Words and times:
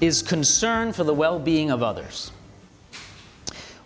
is 0.00 0.22
concern 0.22 0.92
for 0.92 1.04
the 1.04 1.14
well 1.14 1.38
being 1.38 1.70
of 1.70 1.82
others. 1.82 2.32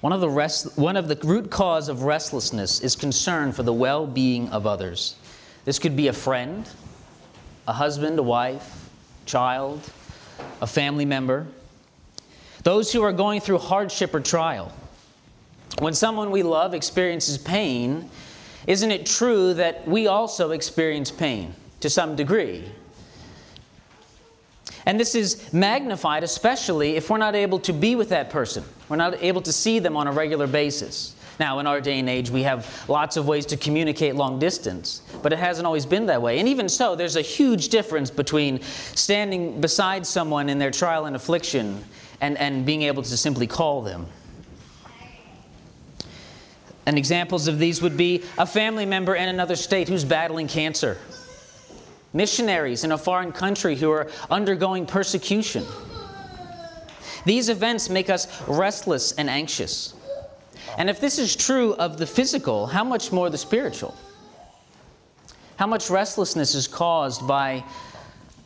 One 0.01 0.12
of, 0.12 0.20
the 0.20 0.29
rest, 0.29 0.77
one 0.77 0.97
of 0.97 1.07
the 1.07 1.16
root 1.23 1.51
cause 1.51 1.89
of 1.89 2.03
restlessness 2.03 2.80
is 2.80 2.97
concern 2.97 3.53
for 3.53 3.62
the 3.62 3.73
well 3.73 4.07
being 4.07 4.48
of 4.48 4.67
others. 4.67 5.17
This 5.65 5.79
could 5.79 5.97
be 5.97 6.09
a 6.09 6.12
friend, 6.12 6.69
a 7.69 7.73
husband, 7.73 8.19
a 8.19 8.23
wife, 8.23 8.91
child, 9.27 9.80
a 10.61 10.67
family 10.67 11.05
member, 11.05 11.47
those 12.65 12.92
who 12.92 13.03
are 13.03 13.12
going 13.12 13.41
through 13.41 13.59
hardship 13.59 14.15
or 14.15 14.20
trial. 14.20 14.73
When 15.79 15.95
someone 15.95 16.31
we 16.31 16.42
love 16.42 16.75
experiences 16.75 17.39
pain, 17.39 18.11
isn't 18.67 18.91
it 18.91 19.06
true 19.06 19.55
that 19.55 19.87
we 19.87 20.06
also 20.06 20.51
experience 20.51 21.11
pain 21.11 21.55
to 21.81 21.89
some 21.89 22.15
degree? 22.15 22.65
And 24.86 24.98
this 24.98 25.14
is 25.14 25.52
magnified, 25.52 26.24
especially 26.24 26.96
if 26.96 27.09
we're 27.09 27.18
not 27.18 27.34
able 27.34 27.60
to 27.60 27.72
be 27.72 27.95
with 27.95 28.08
that 28.08 28.30
person. 28.30 28.64
We're 28.89 28.97
not 28.97 29.22
able 29.22 29.42
to 29.42 29.52
see 29.52 29.78
them 29.78 29.97
on 29.97 30.06
a 30.08 30.12
regular 30.12 30.47
basis. 30.47 31.14
Now, 31.39 31.61
in 31.61 31.66
our 31.66 31.80
day 31.80 31.98
and 31.98 32.08
age, 32.08 32.30
we 32.30 32.42
have 32.42 32.84
lots 32.89 33.16
of 33.16 33.27
ways 33.27 33.47
to 33.47 33.56
communicate 33.56 34.14
long 34.14 34.39
distance, 34.39 35.02
but 35.22 35.33
it 35.33 35.39
hasn't 35.39 35.66
always 35.66 35.86
been 35.86 36.06
that 36.06 36.20
way. 36.20 36.39
And 36.39 36.48
even 36.48 36.69
so, 36.69 36.94
there's 36.94 37.16
a 37.16 37.22
huge 37.22 37.69
difference 37.69 38.11
between 38.11 38.61
standing 38.62 39.61
beside 39.61 40.06
someone 40.06 40.48
in 40.48 40.58
their 40.58 40.70
trial 40.70 41.06
and 41.06 41.17
affliction 41.17 41.83
and, 42.20 42.36
and 42.39 42.67
being 42.67 42.83
able 42.83 43.02
to 43.02 43.17
simply 43.17 43.46
call 43.46 43.83
them. 43.83 44.06
And 46.84 46.98
examples 46.98 47.48
of 47.48 47.58
these 47.58 47.80
would 47.80 47.96
be 47.96 48.24
a 48.36 48.46
family 48.46 48.84
member 48.86 49.14
in 49.14 49.28
another 49.28 49.56
state 49.56 49.89
who's 49.89 50.05
battling 50.05 50.48
cancer 50.48 50.98
missionaries 52.12 52.84
in 52.84 52.92
a 52.92 52.98
foreign 52.98 53.32
country 53.32 53.77
who 53.77 53.91
are 53.91 54.08
undergoing 54.30 54.86
persecution. 54.86 55.64
These 57.24 57.48
events 57.48 57.88
make 57.88 58.10
us 58.10 58.27
restless 58.48 59.12
and 59.12 59.30
anxious. 59.30 59.94
And 60.78 60.88
if 60.90 61.00
this 61.00 61.18
is 61.18 61.36
true 61.36 61.74
of 61.74 61.98
the 61.98 62.06
physical, 62.06 62.66
how 62.66 62.84
much 62.84 63.12
more 63.12 63.30
the 63.30 63.38
spiritual? 63.38 63.94
How 65.56 65.66
much 65.66 65.90
restlessness 65.90 66.55
is 66.55 66.66
caused 66.66 67.27
by 67.27 67.64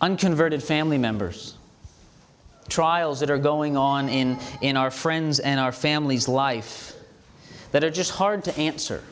unconverted 0.01 0.63
family 0.63 0.99
members? 0.99 1.55
Trials 2.69 3.21
that 3.21 3.31
are 3.31 3.39
going 3.39 3.77
on 3.77 4.09
in, 4.09 4.39
in 4.61 4.77
our 4.77 4.91
friends 4.91 5.39
and 5.39 5.61
our 5.61 5.73
family's 5.73 6.29
life 6.29 6.95
that 7.73 7.85
are 7.85 7.91
just 7.91 8.11
hard 8.11 8.45
to 8.45 8.59
answer. 8.59 9.03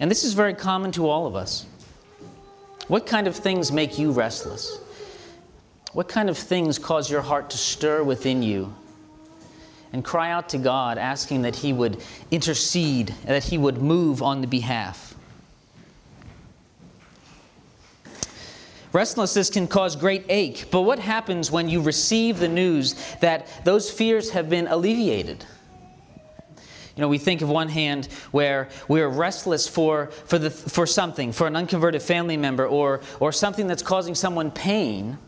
And 0.00 0.10
this 0.10 0.24
is 0.24 0.34
very 0.34 0.54
common 0.54 0.92
to 0.92 1.08
all 1.08 1.26
of 1.26 1.36
us. 1.36 1.66
What 2.88 3.06
kind 3.06 3.26
of 3.26 3.36
things 3.36 3.72
make 3.72 3.98
you 3.98 4.10
restless? 4.12 4.78
What 5.92 6.08
kind 6.08 6.28
of 6.28 6.36
things 6.36 6.78
cause 6.78 7.10
your 7.10 7.22
heart 7.22 7.50
to 7.50 7.56
stir 7.56 8.02
within 8.02 8.42
you 8.42 8.74
and 9.92 10.04
cry 10.04 10.32
out 10.32 10.48
to 10.50 10.58
God, 10.58 10.98
asking 10.98 11.42
that 11.42 11.54
He 11.54 11.72
would 11.72 12.02
intercede, 12.32 13.14
that 13.26 13.44
He 13.44 13.56
would 13.56 13.78
move 13.78 14.20
on 14.20 14.40
the 14.40 14.48
behalf? 14.48 15.14
Restlessness 18.92 19.50
can 19.50 19.66
cause 19.66 19.96
great 19.96 20.24
ache, 20.28 20.66
but 20.70 20.82
what 20.82 20.98
happens 20.98 21.50
when 21.50 21.68
you 21.68 21.80
receive 21.80 22.38
the 22.38 22.48
news 22.48 22.94
that 23.20 23.48
those 23.64 23.90
fears 23.90 24.30
have 24.30 24.48
been 24.48 24.66
alleviated? 24.66 25.44
You 26.96 27.00
know, 27.00 27.08
we 27.08 27.18
think 27.18 27.42
of 27.42 27.48
one 27.48 27.68
hand 27.68 28.06
where 28.30 28.68
we're 28.86 29.08
restless 29.08 29.66
for, 29.66 30.12
for, 30.26 30.38
the, 30.38 30.50
for 30.50 30.86
something, 30.86 31.32
for 31.32 31.46
an 31.46 31.56
unconverted 31.56 32.02
family 32.02 32.36
member, 32.36 32.66
or, 32.66 33.00
or 33.18 33.32
something 33.32 33.66
that's 33.66 33.82
causing 33.82 34.14
someone 34.14 34.52
pain. 34.52 35.18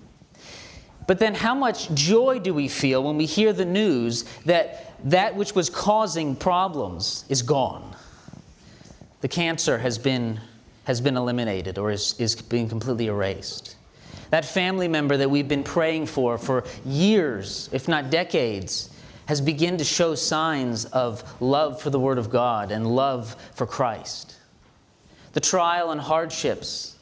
But 1.09 1.19
then, 1.19 1.35
how 1.35 1.55
much 1.55 1.93
joy 1.95 2.39
do 2.39 2.55
we 2.55 2.69
feel 2.69 3.03
when 3.03 3.17
we 3.17 3.27
hear 3.27 3.53
the 3.53 3.65
news 3.65 4.25
that 4.45 4.95
that 5.05 5.37
which 5.37 5.55
was 5.55 5.71
causing 5.71 6.37
problems 6.37 7.25
is 7.29 7.43
gone? 7.43 7.97
The 9.21 9.29
cancer 9.29 9.79
has 9.79 9.99
been, 9.99 10.41
has 10.85 11.01
been 11.01 11.17
eliminated 11.17 11.79
or 11.79 11.91
is, 11.91 12.15
is 12.19 12.37
being 12.37 12.69
completely 12.69 13.07
erased. 13.07 13.77
That 14.31 14.45
family 14.45 14.89
member 14.89 15.17
that 15.17 15.31
we've 15.31 15.49
been 15.49 15.65
praying 15.65 16.07
for 16.07 16.39
for 16.39 16.65
years, 16.85 17.69
if 17.73 17.89
not 17.89 18.11
decades, 18.11 18.91
has 19.27 19.41
begun 19.41 19.77
to 19.77 19.85
show 19.85 20.15
signs 20.15 20.85
of 20.87 21.23
love 21.41 21.81
for 21.81 21.91
the 21.91 22.01
Word 22.01 22.19
of 22.19 22.31
God 22.31 22.71
and 22.71 22.87
love 22.87 23.37
for 23.55 23.67
Christ. 23.67 24.37
The 25.33 25.41
trial 25.41 25.91
and 25.91 26.01
hardships 26.01 26.97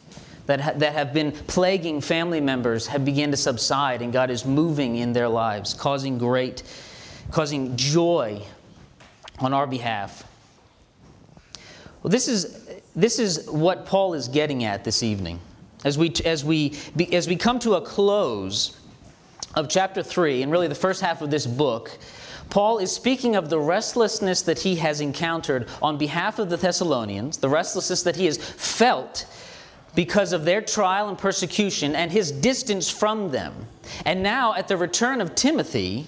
that, 0.47 0.61
ha- 0.61 0.73
that 0.77 0.95
have 0.95 1.15
been 1.15 1.33
plaguing 1.33 2.01
family 2.01 2.41
members 2.41 2.87
have 2.89 3.05
begun 3.05 3.31
to 3.31 3.37
subside, 3.37 4.03
and 4.03 4.13
God 4.13 4.31
is 4.31 4.45
moving 4.45 4.97
in 4.97 5.13
their 5.13 5.29
lives, 5.29 5.75
causing 5.75 6.19
great, 6.19 6.63
causing 7.31 7.77
joy 7.77 8.43
on 9.39 9.53
our 9.53 9.67
behalf. 9.67 10.25
Well, 12.03 12.11
this 12.11 12.29
is, 12.29 12.81
this 12.95 13.19
is 13.19 13.49
what 13.51 13.87
Paul 13.87 14.15
is 14.15 14.29
getting 14.29 14.65
at 14.65 14.85
this 14.85 15.03
evening. 15.03 15.41
As 15.85 15.99
we, 15.99 16.13
as, 16.25 16.45
we, 16.45 16.75
as 17.13 17.29
we 17.29 17.37
come 17.37 17.59
to 17.61 17.75
a 17.75 17.81
close, 17.81 18.79
of 19.55 19.69
chapter 19.69 20.03
3, 20.03 20.43
and 20.43 20.53
really 20.53 20.69
the 20.69 20.75
first 20.75 21.01
half 21.01 21.23
of 21.23 21.31
this 21.31 21.47
book, 21.47 21.99
Paul 22.51 22.79
is 22.79 22.93
speaking 22.93 23.37
of 23.37 23.51
the 23.51 23.59
restlessness 23.59 24.43
that 24.43 24.59
he 24.59 24.77
has 24.77 25.01
encountered 25.01 25.69
on 25.83 25.97
behalf 25.97 26.39
of 26.39 26.51
the 26.51 26.57
Thessalonians, 26.57 27.39
the 27.39 27.49
restlessness 27.49 28.03
that 28.03 28.17
he 28.17 28.27
has 28.27 28.37
felt 28.37 29.27
because 29.95 30.33
of 30.33 30.45
their 30.45 30.61
trial 30.61 31.09
and 31.09 31.17
persecution 31.17 31.95
and 31.95 32.11
his 32.11 32.33
distance 32.33 32.91
from 32.91 33.31
them. 33.31 33.67
And 34.05 34.23
now, 34.23 34.55
at 34.55 34.69
the 34.69 34.77
return 34.77 35.21
of 35.21 35.35
Timothy, 35.35 36.07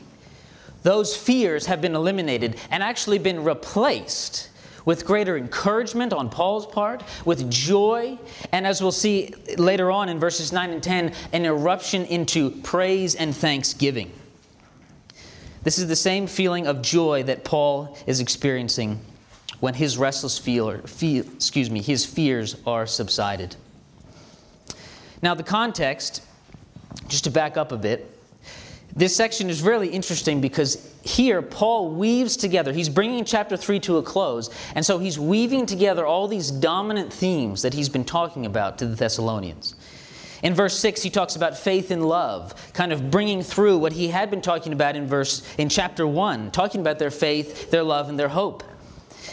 those 0.82 1.16
fears 1.16 1.66
have 1.66 1.80
been 1.80 1.94
eliminated 1.94 2.56
and 2.70 2.82
actually 2.82 3.18
been 3.18 3.44
replaced 3.44 4.50
with 4.86 5.04
greater 5.04 5.36
encouragement 5.36 6.14
on 6.14 6.30
Paul's 6.30 6.64
part, 6.64 7.02
with 7.26 7.50
joy, 7.50 8.18
and 8.52 8.66
as 8.66 8.80
we'll 8.80 8.92
see 8.92 9.34
later 9.58 9.90
on 9.90 10.08
in 10.08 10.18
verses 10.18 10.52
9 10.52 10.70
and 10.70 10.82
10, 10.82 11.12
an 11.34 11.44
eruption 11.44 12.06
into 12.06 12.50
praise 12.50 13.14
and 13.14 13.36
thanksgiving. 13.36 14.10
This 15.64 15.78
is 15.78 15.88
the 15.88 15.96
same 15.96 16.28
feeling 16.28 16.68
of 16.68 16.80
joy 16.80 17.24
that 17.24 17.44
Paul 17.44 17.98
is 18.06 18.20
experiencing 18.20 19.00
when 19.58 19.74
his 19.74 19.98
restless 19.98 20.38
feel, 20.38 20.78
feel, 20.82 21.24
excuse 21.24 21.70
me, 21.70 21.82
his 21.82 22.06
fears 22.06 22.56
are 22.66 22.86
subsided. 22.86 23.56
Now, 25.22 25.34
the 25.34 25.42
context, 25.42 26.22
just 27.08 27.24
to 27.24 27.30
back 27.30 27.56
up 27.56 27.72
a 27.72 27.76
bit, 27.76 28.15
this 28.96 29.14
section 29.14 29.50
is 29.50 29.62
really 29.62 29.88
interesting 29.88 30.40
because 30.40 30.90
here 31.02 31.42
Paul 31.42 31.90
weaves 31.90 32.34
together, 32.34 32.72
he's 32.72 32.88
bringing 32.88 33.26
chapter 33.26 33.54
3 33.54 33.78
to 33.80 33.98
a 33.98 34.02
close, 34.02 34.48
and 34.74 34.84
so 34.84 34.98
he's 34.98 35.18
weaving 35.18 35.66
together 35.66 36.06
all 36.06 36.26
these 36.26 36.50
dominant 36.50 37.12
themes 37.12 37.60
that 37.60 37.74
he's 37.74 37.90
been 37.90 38.04
talking 38.04 38.46
about 38.46 38.78
to 38.78 38.86
the 38.86 38.96
Thessalonians. 38.96 39.74
In 40.42 40.54
verse 40.54 40.78
6 40.78 41.02
he 41.02 41.10
talks 41.10 41.36
about 41.36 41.58
faith 41.58 41.90
and 41.90 42.08
love, 42.08 42.54
kind 42.72 42.90
of 42.90 43.10
bringing 43.10 43.42
through 43.42 43.76
what 43.76 43.92
he 43.92 44.08
had 44.08 44.30
been 44.30 44.40
talking 44.40 44.72
about 44.72 44.96
in 44.96 45.06
verse 45.06 45.46
in 45.58 45.68
chapter 45.68 46.06
1, 46.06 46.50
talking 46.50 46.80
about 46.80 46.98
their 46.98 47.10
faith, 47.10 47.70
their 47.70 47.82
love 47.82 48.08
and 48.08 48.18
their 48.18 48.28
hope. 48.28 48.64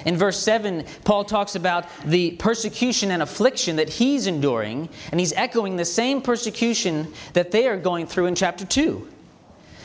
In 0.05 0.17
verse 0.17 0.39
7, 0.39 0.83
Paul 1.05 1.23
talks 1.23 1.55
about 1.55 1.85
the 2.03 2.31
persecution 2.31 3.11
and 3.11 3.21
affliction 3.21 3.77
that 3.77 3.87
he's 3.87 4.27
enduring, 4.27 4.89
and 5.11 5.19
he's 5.21 5.31
echoing 5.33 5.77
the 5.77 5.85
same 5.85 6.21
persecution 6.21 7.13
that 7.31 7.51
they 7.51 7.67
are 7.67 7.77
going 7.77 8.07
through 8.07 8.25
in 8.25 8.35
chapter 8.35 8.65
2. 8.65 9.07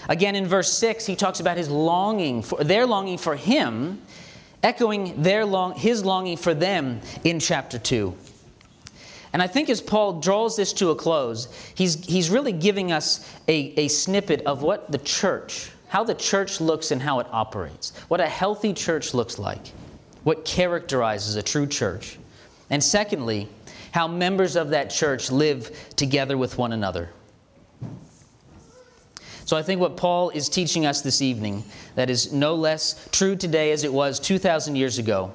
Again, 0.09 0.35
in 0.35 0.47
verse 0.47 0.73
6, 0.73 1.05
he 1.05 1.17
talks 1.17 1.41
about 1.41 1.57
his 1.57 1.69
longing 1.69 2.43
for 2.43 2.65
their 2.65 2.87
longing 2.87 3.19
for 3.19 3.37
him, 3.37 4.01
echoing 4.63 5.23
their 5.23 5.45
long, 5.45 5.75
his 5.75 6.05
longing 6.05 6.39
for 6.39 6.55
them 6.55 7.01
in 7.25 7.39
chapter 7.39 7.79
2. 7.79 8.15
And 9.33 9.43
I 9.43 9.47
think 9.47 9.69
as 9.69 9.83
Paul 9.83 10.21
draws 10.21 10.57
this 10.57 10.73
to 10.75 10.91
a 10.91 10.97
close, 10.97 11.49
he's, 11.75 12.03
he's 12.07 12.31
really 12.31 12.53
giving 12.53 12.91
us 12.91 13.31
a, 13.47 13.75
a 13.77 13.89
snippet 13.89 14.43
of 14.47 14.63
what 14.63 14.91
the 14.91 14.99
church, 14.99 15.71
how 15.89 16.03
the 16.03 16.15
church 16.15 16.61
looks 16.61 16.91
and 16.91 17.03
how 17.03 17.21
it 17.21 17.27
operates, 17.31 17.93
what 18.09 18.21
a 18.21 18.27
healthy 18.27 18.73
church 18.73 19.13
looks 19.13 19.39
like, 19.39 19.69
what 20.25 20.47
characterizes 20.47 21.37
a 21.37 21.43
true 21.43 21.67
church. 21.67 22.19
And 22.71 22.83
secondly, 22.83 23.49
how 23.93 24.09
members 24.09 24.57
of 24.57 24.71
that 24.71 24.91
church 24.91 25.31
live 25.31 25.71
together 25.97 26.39
with 26.39 26.57
one 26.57 26.73
another. 26.73 27.11
So 29.49 29.57
I 29.57 29.63
think 29.63 29.81
what 29.81 29.97
Paul 29.97 30.29
is 30.29 30.51
teaching 30.51 30.85
us 30.85 31.01
this 31.01 31.23
evening, 31.23 31.65
that 31.95 32.11
is 32.11 32.35
no 32.35 32.55
less 32.55 33.09
true 33.13 33.35
today 33.35 33.73
as 33.73 33.83
it 33.83 33.91
was 33.91 34.21
2,000 34.21 34.77
years 34.77 34.99
ago, 34.99 35.33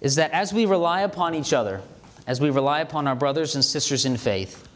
is 0.00 0.14
that 0.14 0.30
as 0.30 0.50
we 0.50 0.64
rely 0.64 1.02
upon 1.02 1.34
each 1.34 1.52
other, 1.52 1.82
as 2.26 2.40
we 2.40 2.48
rely 2.48 2.80
upon 2.80 3.06
our 3.06 3.14
brothers 3.14 3.54
and 3.54 3.62
sisters 3.62 4.06
in 4.06 4.16
faith, 4.16 4.66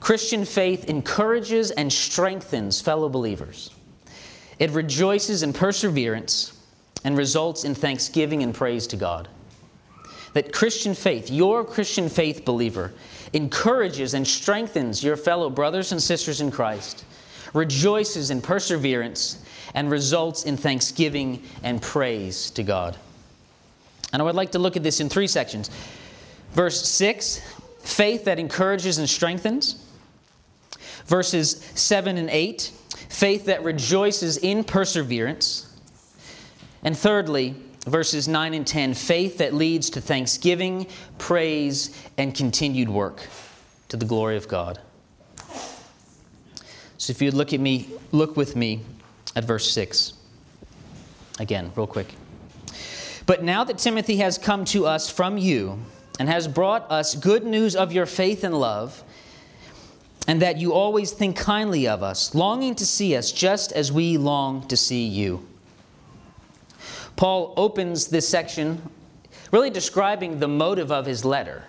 Christian 0.00 0.46
faith 0.46 0.88
encourages 0.88 1.72
and 1.72 1.92
strengthens 1.92 2.80
fellow 2.80 3.10
believers. 3.10 3.70
It 4.58 4.70
rejoices 4.70 5.42
in 5.42 5.52
perseverance 5.52 6.58
and 7.04 7.18
results 7.18 7.64
in 7.64 7.74
thanksgiving 7.74 8.42
and 8.42 8.54
praise 8.54 8.86
to 8.86 8.96
God. 8.96 9.28
That 10.32 10.54
Christian 10.54 10.94
faith, 10.94 11.30
your 11.30 11.66
Christian 11.66 12.08
faith 12.08 12.46
believer, 12.46 12.94
encourages 13.32 14.14
and 14.14 14.26
strengthens 14.26 15.02
your 15.02 15.16
fellow 15.16 15.48
brothers 15.48 15.92
and 15.92 16.02
sisters 16.02 16.40
in 16.40 16.50
Christ, 16.50 17.04
rejoices 17.54 18.30
in 18.30 18.40
perseverance, 18.40 19.42
and 19.74 19.90
results 19.90 20.44
in 20.44 20.56
thanksgiving 20.56 21.42
and 21.62 21.80
praise 21.80 22.50
to 22.50 22.62
God. 22.62 22.96
And 24.12 24.20
I 24.20 24.24
would 24.24 24.34
like 24.34 24.52
to 24.52 24.58
look 24.58 24.76
at 24.76 24.82
this 24.82 25.00
in 25.00 25.08
three 25.08 25.26
sections. 25.26 25.70
Verse 26.52 26.86
6, 26.86 27.40
faith 27.80 28.24
that 28.26 28.38
encourages 28.38 28.98
and 28.98 29.08
strengthens. 29.08 29.82
Verses 31.06 31.64
7 31.74 32.18
and 32.18 32.28
8, 32.28 32.70
faith 33.08 33.46
that 33.46 33.64
rejoices 33.64 34.36
in 34.36 34.62
perseverance. 34.62 35.74
And 36.84 36.96
thirdly, 36.96 37.54
verses 37.86 38.28
9 38.28 38.54
and 38.54 38.66
10 38.66 38.94
faith 38.94 39.38
that 39.38 39.54
leads 39.54 39.90
to 39.90 40.00
thanksgiving, 40.00 40.86
praise, 41.18 41.96
and 42.18 42.34
continued 42.34 42.88
work 42.88 43.26
to 43.88 43.96
the 43.96 44.04
glory 44.04 44.36
of 44.36 44.48
God. 44.48 44.80
So 46.98 47.10
if 47.10 47.20
you'd 47.20 47.34
look 47.34 47.52
at 47.52 47.60
me, 47.60 47.88
look 48.12 48.36
with 48.36 48.54
me 48.54 48.82
at 49.34 49.44
verse 49.44 49.70
6. 49.72 50.12
Again, 51.40 51.72
real 51.74 51.86
quick. 51.86 52.14
But 53.26 53.42
now 53.42 53.64
that 53.64 53.78
Timothy 53.78 54.16
has 54.18 54.38
come 54.38 54.64
to 54.66 54.86
us 54.86 55.10
from 55.10 55.38
you 55.38 55.80
and 56.20 56.28
has 56.28 56.46
brought 56.46 56.90
us 56.90 57.14
good 57.14 57.44
news 57.44 57.74
of 57.74 57.92
your 57.92 58.06
faith 58.06 58.44
and 58.44 58.58
love, 58.58 59.02
and 60.28 60.40
that 60.42 60.58
you 60.58 60.72
always 60.72 61.10
think 61.10 61.36
kindly 61.36 61.88
of 61.88 62.02
us, 62.02 62.34
longing 62.34 62.76
to 62.76 62.86
see 62.86 63.16
us 63.16 63.32
just 63.32 63.72
as 63.72 63.90
we 63.90 64.16
long 64.16 64.66
to 64.68 64.76
see 64.76 65.04
you. 65.04 65.44
Paul 67.16 67.54
opens 67.56 68.08
this 68.08 68.28
section 68.28 68.82
really 69.50 69.70
describing 69.70 70.40
the 70.40 70.48
motive 70.48 70.90
of 70.90 71.06
his 71.06 71.24
letter. 71.24 71.64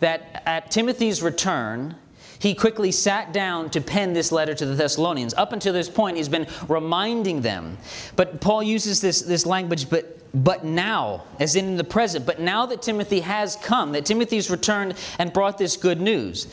That 0.00 0.42
at 0.46 0.70
Timothy's 0.70 1.22
return, 1.22 1.96
he 2.38 2.54
quickly 2.54 2.92
sat 2.92 3.32
down 3.32 3.70
to 3.70 3.80
pen 3.80 4.12
this 4.12 4.30
letter 4.30 4.54
to 4.54 4.66
the 4.66 4.74
Thessalonians. 4.74 5.34
Up 5.34 5.52
until 5.52 5.72
this 5.72 5.88
point, 5.88 6.16
he's 6.16 6.28
been 6.28 6.46
reminding 6.68 7.40
them. 7.40 7.78
But 8.14 8.40
Paul 8.40 8.62
uses 8.62 9.00
this, 9.00 9.22
this 9.22 9.46
language, 9.46 9.90
but 9.90 10.14
but 10.34 10.62
now, 10.62 11.24
as 11.40 11.56
in 11.56 11.76
the 11.76 11.84
present, 11.84 12.26
but 12.26 12.38
now 12.38 12.66
that 12.66 12.82
Timothy 12.82 13.20
has 13.20 13.56
come, 13.56 13.92
that 13.92 14.04
Timothy's 14.04 14.50
returned 14.50 14.94
and 15.18 15.32
brought 15.32 15.56
this 15.56 15.76
good 15.76 16.00
news. 16.00 16.46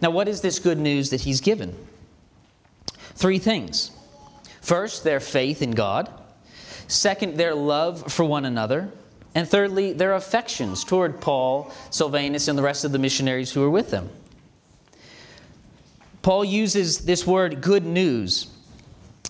Now, 0.00 0.10
what 0.10 0.28
is 0.28 0.42
this 0.42 0.58
good 0.58 0.78
news 0.78 1.10
that 1.10 1.22
he's 1.22 1.40
given? 1.40 1.74
Three 3.14 3.38
things. 3.38 3.90
First, 4.60 5.04
their 5.04 5.20
faith 5.20 5.62
in 5.62 5.70
God. 5.70 6.10
Second, 6.88 7.36
their 7.36 7.54
love 7.54 8.10
for 8.12 8.24
one 8.24 8.46
another. 8.46 8.90
And 9.34 9.46
thirdly, 9.46 9.92
their 9.92 10.14
affections 10.14 10.82
toward 10.82 11.20
Paul, 11.20 11.70
Silvanus, 11.90 12.48
and 12.48 12.58
the 12.58 12.62
rest 12.62 12.84
of 12.84 12.92
the 12.92 12.98
missionaries 12.98 13.52
who 13.52 13.60
were 13.60 13.70
with 13.70 13.90
them. 13.90 14.08
Paul 16.22 16.44
uses 16.44 16.98
this 17.00 17.26
word 17.26 17.60
good 17.60 17.84
news. 17.84 18.48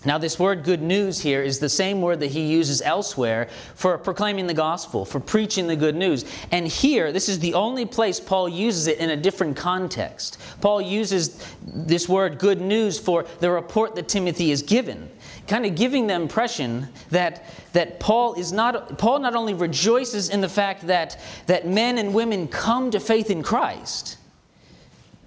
Now, 0.05 0.17
this 0.17 0.39
word 0.39 0.63
good 0.63 0.81
news 0.81 1.19
here 1.19 1.41
is 1.41 1.59
the 1.59 1.67
same 1.67 2.01
word 2.01 2.21
that 2.21 2.31
he 2.31 2.47
uses 2.47 2.81
elsewhere 2.81 3.49
for 3.75 3.97
proclaiming 3.97 4.47
the 4.47 4.53
gospel, 4.53 5.03
for 5.03 5.19
preaching 5.19 5.67
the 5.67 5.75
good 5.75 5.95
news. 5.95 6.23
And 6.51 6.65
here, 6.65 7.11
this 7.11 7.27
is 7.27 7.39
the 7.39 7.53
only 7.53 7.85
place 7.85 8.19
Paul 8.21 8.47
uses 8.47 8.87
it 8.87 8.99
in 8.99 9.09
a 9.09 9.17
different 9.17 9.57
context. 9.57 10.39
Paul 10.61 10.81
uses 10.81 11.45
this 11.65 12.07
word 12.07 12.39
good 12.39 12.61
news 12.61 12.97
for 12.97 13.25
the 13.41 13.51
report 13.51 13.95
that 13.95 14.07
Timothy 14.07 14.51
is 14.51 14.61
given 14.61 15.09
kind 15.49 15.65
of 15.65 15.75
giving 15.75 16.07
the 16.07 16.13
impression 16.13 16.87
that, 17.09 17.43
that 17.73 17.99
Paul 17.99 18.35
is 18.35 18.53
not 18.53 18.97
Paul 18.97 19.19
not 19.19 19.35
only 19.35 19.53
rejoices 19.53 20.29
in 20.29 20.39
the 20.39 20.47
fact 20.47 20.87
that, 20.87 21.19
that 21.47 21.67
men 21.67 21.97
and 21.97 22.13
women 22.13 22.47
come 22.47 22.91
to 22.91 22.99
faith 22.99 23.29
in 23.29 23.43
Christ, 23.43 24.17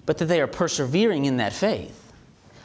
but 0.06 0.18
that 0.18 0.26
they 0.26 0.40
are 0.40 0.46
persevering 0.46 1.26
in 1.26 1.36
that 1.38 1.52
faith. 1.52 1.98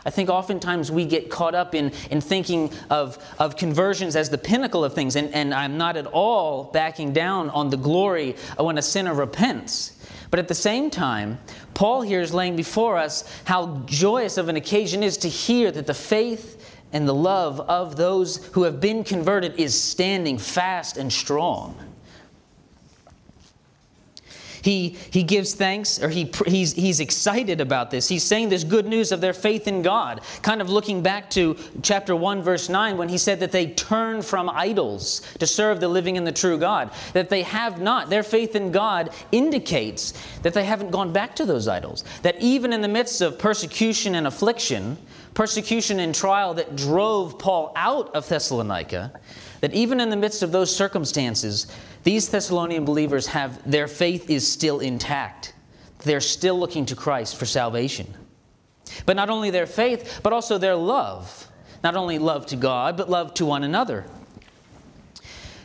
I 0.06 0.09
think 0.09 0.30
oftentimes 0.30 0.89
we 0.89 1.04
get 1.04 1.30
caught 1.30 1.54
up 1.54 1.75
in, 1.75 1.92
in 2.09 2.21
thinking 2.21 2.71
of, 2.89 3.18
of 3.39 3.57
conversions 3.57 4.15
as 4.15 4.30
the 4.30 4.38
pinnacle 4.38 4.86
of 4.86 4.94
things, 4.94 5.18
and, 5.18 5.33
and 5.33 5.53
I'm 5.53 5.77
not 5.77 5.98
at 5.98 6.06
all 6.06 6.65
backing 6.65 7.12
down 7.12 7.50
on 7.50 7.69
the 7.69 7.75
glory 7.75 8.38
when 8.57 8.77
a 8.77 8.81
sinner 8.81 9.13
repents. 9.13 9.98
But 10.30 10.39
at 10.39 10.48
the 10.48 10.56
same 10.56 10.89
time, 10.89 11.39
Paul 11.74 12.03
here 12.03 12.21
is 12.21 12.33
laying 12.33 12.56
before 12.56 12.98
us 12.98 13.30
how 13.44 13.81
joyous 13.86 14.38
of 14.38 14.48
an 14.48 14.56
occasion 14.56 15.03
is 15.03 15.18
to 15.18 15.30
hear 15.30 15.71
that 15.71 15.88
the 15.88 15.94
faith 15.94 16.57
and 16.94 17.07
the 17.07 17.13
love 17.13 17.60
of 17.62 17.95
those 17.98 18.45
who 18.54 18.63
have 18.63 18.80
been 18.80 19.04
converted 19.04 19.60
is 19.60 19.80
standing 19.80 20.38
fast 20.38 20.98
and 20.98 21.12
strong. 21.12 21.75
He, 24.68 24.98
he 25.12 25.24
gives 25.24 25.54
thanks, 25.54 26.04
or 26.04 26.10
he, 26.10 26.30
he's, 26.45 26.74
he's 26.74 27.00
excited 27.00 27.62
about 27.62 27.89
this. 27.89 28.10
He's 28.10 28.24
saying 28.24 28.50
this 28.50 28.66
good 28.66 28.86
news 28.86 29.13
of 29.13 29.22
their 29.22 29.31
faith 29.31 29.66
in 29.66 29.81
God, 29.81 30.19
kind 30.42 30.60
of 30.60 30.69
looking 30.69 31.01
back 31.01 31.30
to 31.31 31.56
chapter 31.81 32.13
1, 32.18 32.42
verse 32.42 32.68
9, 32.68 32.98
when 32.98 33.07
he 33.07 33.18
said 33.18 33.39
that 33.39 33.54
they 33.54 33.68
turn 33.68 34.22
from 34.22 34.50
idols 34.50 35.22
to 35.39 35.48
serve 35.48 35.80
the 35.80 35.88
living 35.88 36.18
and 36.18 36.28
the 36.28 36.34
true 36.34 36.57
God. 36.57 36.92
That 37.13 37.30
they 37.30 37.44
have 37.44 37.80
not. 37.80 38.10
Their 38.10 38.24
faith 38.24 38.57
in 38.57 38.74
God 38.74 39.12
indicates 39.31 40.13
that 40.42 40.54
they 40.54 40.66
haven't 40.66 40.92
gone 40.92 41.13
back 41.13 41.34
to 41.38 41.45
those 41.45 41.69
idols. 41.69 42.04
That 42.24 42.36
even 42.42 42.74
in 42.74 42.81
the 42.81 42.89
midst 42.89 43.22
of 43.22 43.39
persecution 43.39 44.16
and 44.16 44.28
affliction, 44.28 44.98
persecution 45.38 46.00
and 46.00 46.16
trial 46.16 46.56
that 46.56 46.75
drove 46.75 47.38
Paul 47.38 47.72
out 47.75 48.16
of 48.16 48.28
Thessalonica, 48.28 49.12
that 49.62 49.72
even 49.72 50.00
in 50.00 50.10
the 50.10 50.16
midst 50.16 50.42
of 50.42 50.51
those 50.51 50.75
circumstances, 50.75 51.68
these 52.04 52.28
Thessalonian 52.28 52.86
believers 52.86 53.28
have 53.28 53.62
their 53.69 53.88
faith 53.88 54.31
is 54.31 54.51
still 54.51 54.80
intact. 54.80 55.54
They're 56.00 56.22
still 56.22 56.60
looking 56.60 56.88
to 56.88 56.96
Christ 56.96 57.36
for 57.36 57.46
salvation. 57.46 58.12
But 59.06 59.15
not 59.15 59.29
only 59.29 59.51
their 59.51 59.67
faith, 59.67 60.22
but 60.24 60.34
also 60.34 60.58
their 60.58 60.75
love. 60.75 61.48
Not 61.84 61.96
only 61.96 62.17
love 62.17 62.48
to 62.48 62.56
God, 62.56 62.98
but 62.98 63.08
love 63.08 63.36
to 63.36 63.46
one 63.46 63.63
another. 63.63 64.06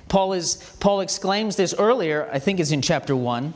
Paul, 0.09 0.35
is, 0.35 0.77
Paul 0.81 1.01
exclaims 1.01 1.57
this 1.57 1.73
earlier, 1.79 2.29
I 2.31 2.41
think 2.41 2.61
it's 2.61 2.73
in 2.73 2.83
chapter 2.83 3.17
1 3.17 3.55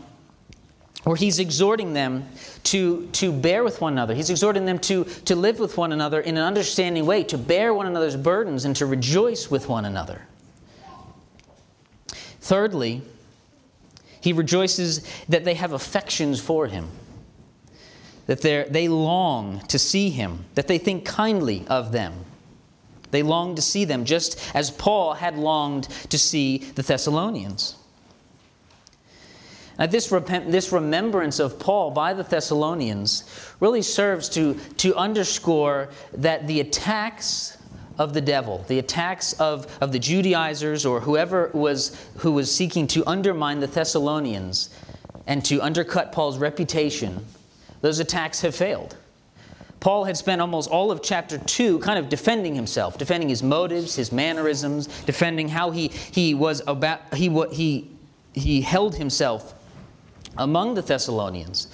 where 1.07 1.15
he's 1.15 1.39
exhorting 1.39 1.93
them 1.95 2.29
to, 2.65 3.07
to 3.13 3.31
bear 3.31 3.63
with 3.63 3.81
one 3.81 3.93
another. 3.93 4.13
He's 4.13 4.29
exhorting 4.29 4.65
them 4.65 4.81
to, 4.81 5.05
to 5.05 5.37
live 5.37 5.61
with 5.61 5.79
one 5.79 5.93
another 5.93 6.21
in 6.21 6.37
an 6.37 6.43
understanding 6.43 7.07
way, 7.07 7.23
to 7.25 7.39
bear 7.39 7.73
one 7.73 7.87
another's 7.87 8.17
burdens, 8.17 8.65
and 8.65 8.75
to 8.75 8.87
rejoice 8.87 9.49
with 9.49 9.69
one 9.69 9.85
another. 9.85 10.23
Thirdly, 12.41 13.03
he 14.21 14.33
rejoices 14.33 15.07
that 15.29 15.45
they 15.45 15.55
have 15.55 15.73
affections 15.73 16.41
for 16.41 16.67
him, 16.67 16.89
that 18.27 18.41
they 18.41 18.89
long 18.89 19.61
to 19.69 19.79
see 19.79 20.11
him, 20.11 20.45
that 20.57 20.67
they 20.67 20.79
think 20.79 21.05
kindly 21.05 21.65
of 21.69 21.93
them. 21.93 22.15
They 23.13 23.23
long 23.23 23.55
to 23.55 23.63
see 23.63 23.85
them, 23.85 24.07
just 24.07 24.41
as 24.57 24.73
Paul 24.73 25.15
had 25.15 25.39
longed 25.39 25.85
to 26.11 26.19
see 26.19 26.59
the 26.59 26.83
Thessalonians. 26.83 27.77
Now, 29.79 29.87
this, 29.87 30.11
repent, 30.11 30.51
this 30.51 30.73
remembrance 30.73 31.39
of 31.39 31.59
Paul 31.59 31.91
by 31.91 32.15
the 32.15 32.23
Thessalonians 32.23 33.25
really 33.61 33.83
serves 33.83 34.29
to, 34.31 34.55
to 34.79 34.95
underscore 34.97 35.91
that 36.15 36.47
the 36.47 36.61
attacks 36.61 37.59
of 37.99 38.15
the 38.15 38.21
devil, 38.21 38.65
the 38.69 38.79
attacks 38.79 39.35
of, 39.35 39.67
of 39.81 39.93
the 39.93 39.99
Judaizers 39.99 40.87
or 40.87 41.01
whoever 41.01 41.51
was, 41.53 41.97
who 42.19 42.33
was 42.33 42.55
seeking 42.55 42.87
to 42.89 43.07
undermine 43.07 43.61
the 43.61 43.67
Thessalonians 43.67 44.71
and 45.27 45.45
to 45.45 45.61
undercut 45.61 46.13
Paul's 46.13 46.39
reputation, 46.39 47.25
those 47.81 47.99
attacks 47.99 48.41
have 48.41 48.55
failed. 48.55 48.97
Paul 49.81 50.05
had 50.05 50.17
spent 50.17 50.41
almost 50.41 50.71
all 50.71 50.91
of 50.91 51.03
chapter 51.03 51.39
2 51.39 51.81
kind 51.81 51.99
of 51.99 52.09
defending 52.09 52.55
himself, 52.55 52.97
defending 52.97 53.29
his 53.29 53.43
motives, 53.43 53.95
his 53.95 54.11
mannerisms, 54.11 54.87
defending 55.03 55.49
how 55.49 55.71
he, 55.71 55.89
he 55.89 56.35
was 56.35 56.63
about, 56.67 57.15
he, 57.15 57.29
he, 57.53 57.91
he 58.33 58.63
held 58.63 58.95
himself 58.95 59.55
among 60.37 60.75
the 60.75 60.83
Thessalonians. 60.83 61.69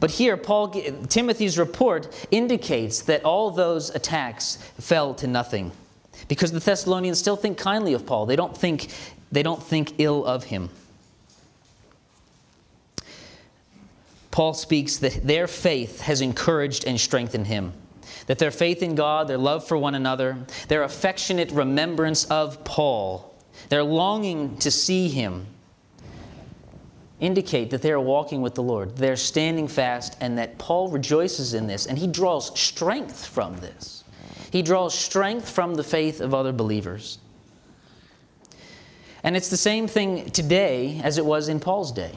But 0.00 0.10
here, 0.10 0.36
Paul, 0.36 0.68
Timothy's 1.08 1.58
report 1.58 2.26
indicates 2.30 3.02
that 3.02 3.24
all 3.24 3.50
those 3.50 3.94
attacks 3.94 4.56
fell 4.78 5.14
to 5.14 5.26
nothing 5.26 5.72
because 6.28 6.52
the 6.52 6.60
Thessalonians 6.60 7.18
still 7.18 7.36
think 7.36 7.58
kindly 7.58 7.94
of 7.94 8.06
Paul. 8.06 8.26
They 8.26 8.36
don't 8.36 8.56
think, 8.56 8.88
they 9.32 9.42
don't 9.42 9.62
think 9.62 9.94
ill 9.98 10.24
of 10.24 10.44
him. 10.44 10.70
Paul 14.30 14.52
speaks 14.52 14.98
that 14.98 15.26
their 15.26 15.46
faith 15.46 16.02
has 16.02 16.20
encouraged 16.20 16.84
and 16.84 17.00
strengthened 17.00 17.46
him. 17.46 17.72
that 18.26 18.38
their 18.38 18.50
faith 18.50 18.82
in 18.82 18.94
God, 18.94 19.28
their 19.28 19.38
love 19.38 19.66
for 19.66 19.76
one 19.76 19.94
another, 19.94 20.36
their 20.68 20.82
affectionate 20.82 21.50
remembrance 21.52 22.24
of 22.24 22.62
Paul, 22.64 23.34
their 23.68 23.82
longing 23.82 24.56
to 24.58 24.70
see 24.70 25.08
him, 25.08 25.46
indicate 27.20 27.70
that 27.70 27.82
they 27.82 27.92
are 27.92 28.00
walking 28.00 28.42
with 28.42 28.54
the 28.54 28.62
Lord. 28.62 28.96
They're 28.96 29.16
standing 29.16 29.68
fast, 29.68 30.16
and 30.20 30.36
that 30.38 30.58
Paul 30.58 30.88
rejoices 30.90 31.54
in 31.54 31.66
this, 31.66 31.86
and 31.86 31.96
he 31.98 32.06
draws 32.06 32.58
strength 32.58 33.26
from 33.26 33.56
this. 33.56 34.04
He 34.50 34.62
draws 34.62 34.94
strength 34.94 35.48
from 35.48 35.74
the 35.74 35.84
faith 35.84 36.20
of 36.20 36.34
other 36.34 36.52
believers. 36.52 37.18
And 39.22 39.36
it's 39.36 39.50
the 39.50 39.56
same 39.56 39.88
thing 39.88 40.30
today 40.30 41.00
as 41.02 41.18
it 41.18 41.24
was 41.24 41.48
in 41.48 41.58
Paul's 41.58 41.90
day. 41.90 42.16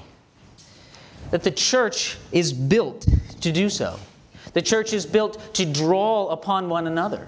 That 1.31 1.43
the 1.43 1.51
church 1.51 2.17
is 2.31 2.53
built 2.53 3.07
to 3.41 3.51
do 3.51 3.69
so. 3.69 3.99
The 4.53 4.61
church 4.61 4.93
is 4.93 5.05
built 5.05 5.53
to 5.55 5.65
draw 5.65 6.27
upon 6.27 6.69
one 6.69 6.87
another. 6.87 7.27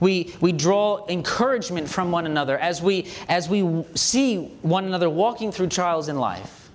We, 0.00 0.34
we 0.40 0.52
draw 0.52 1.06
encouragement 1.08 1.88
from 1.88 2.10
one 2.10 2.26
another 2.26 2.58
as 2.58 2.82
we, 2.82 3.08
as 3.28 3.48
we 3.48 3.84
see 3.94 4.46
one 4.62 4.84
another 4.84 5.08
walking 5.08 5.52
through 5.52 5.68
trials 5.68 6.08
in 6.08 6.18
life. 6.18 6.70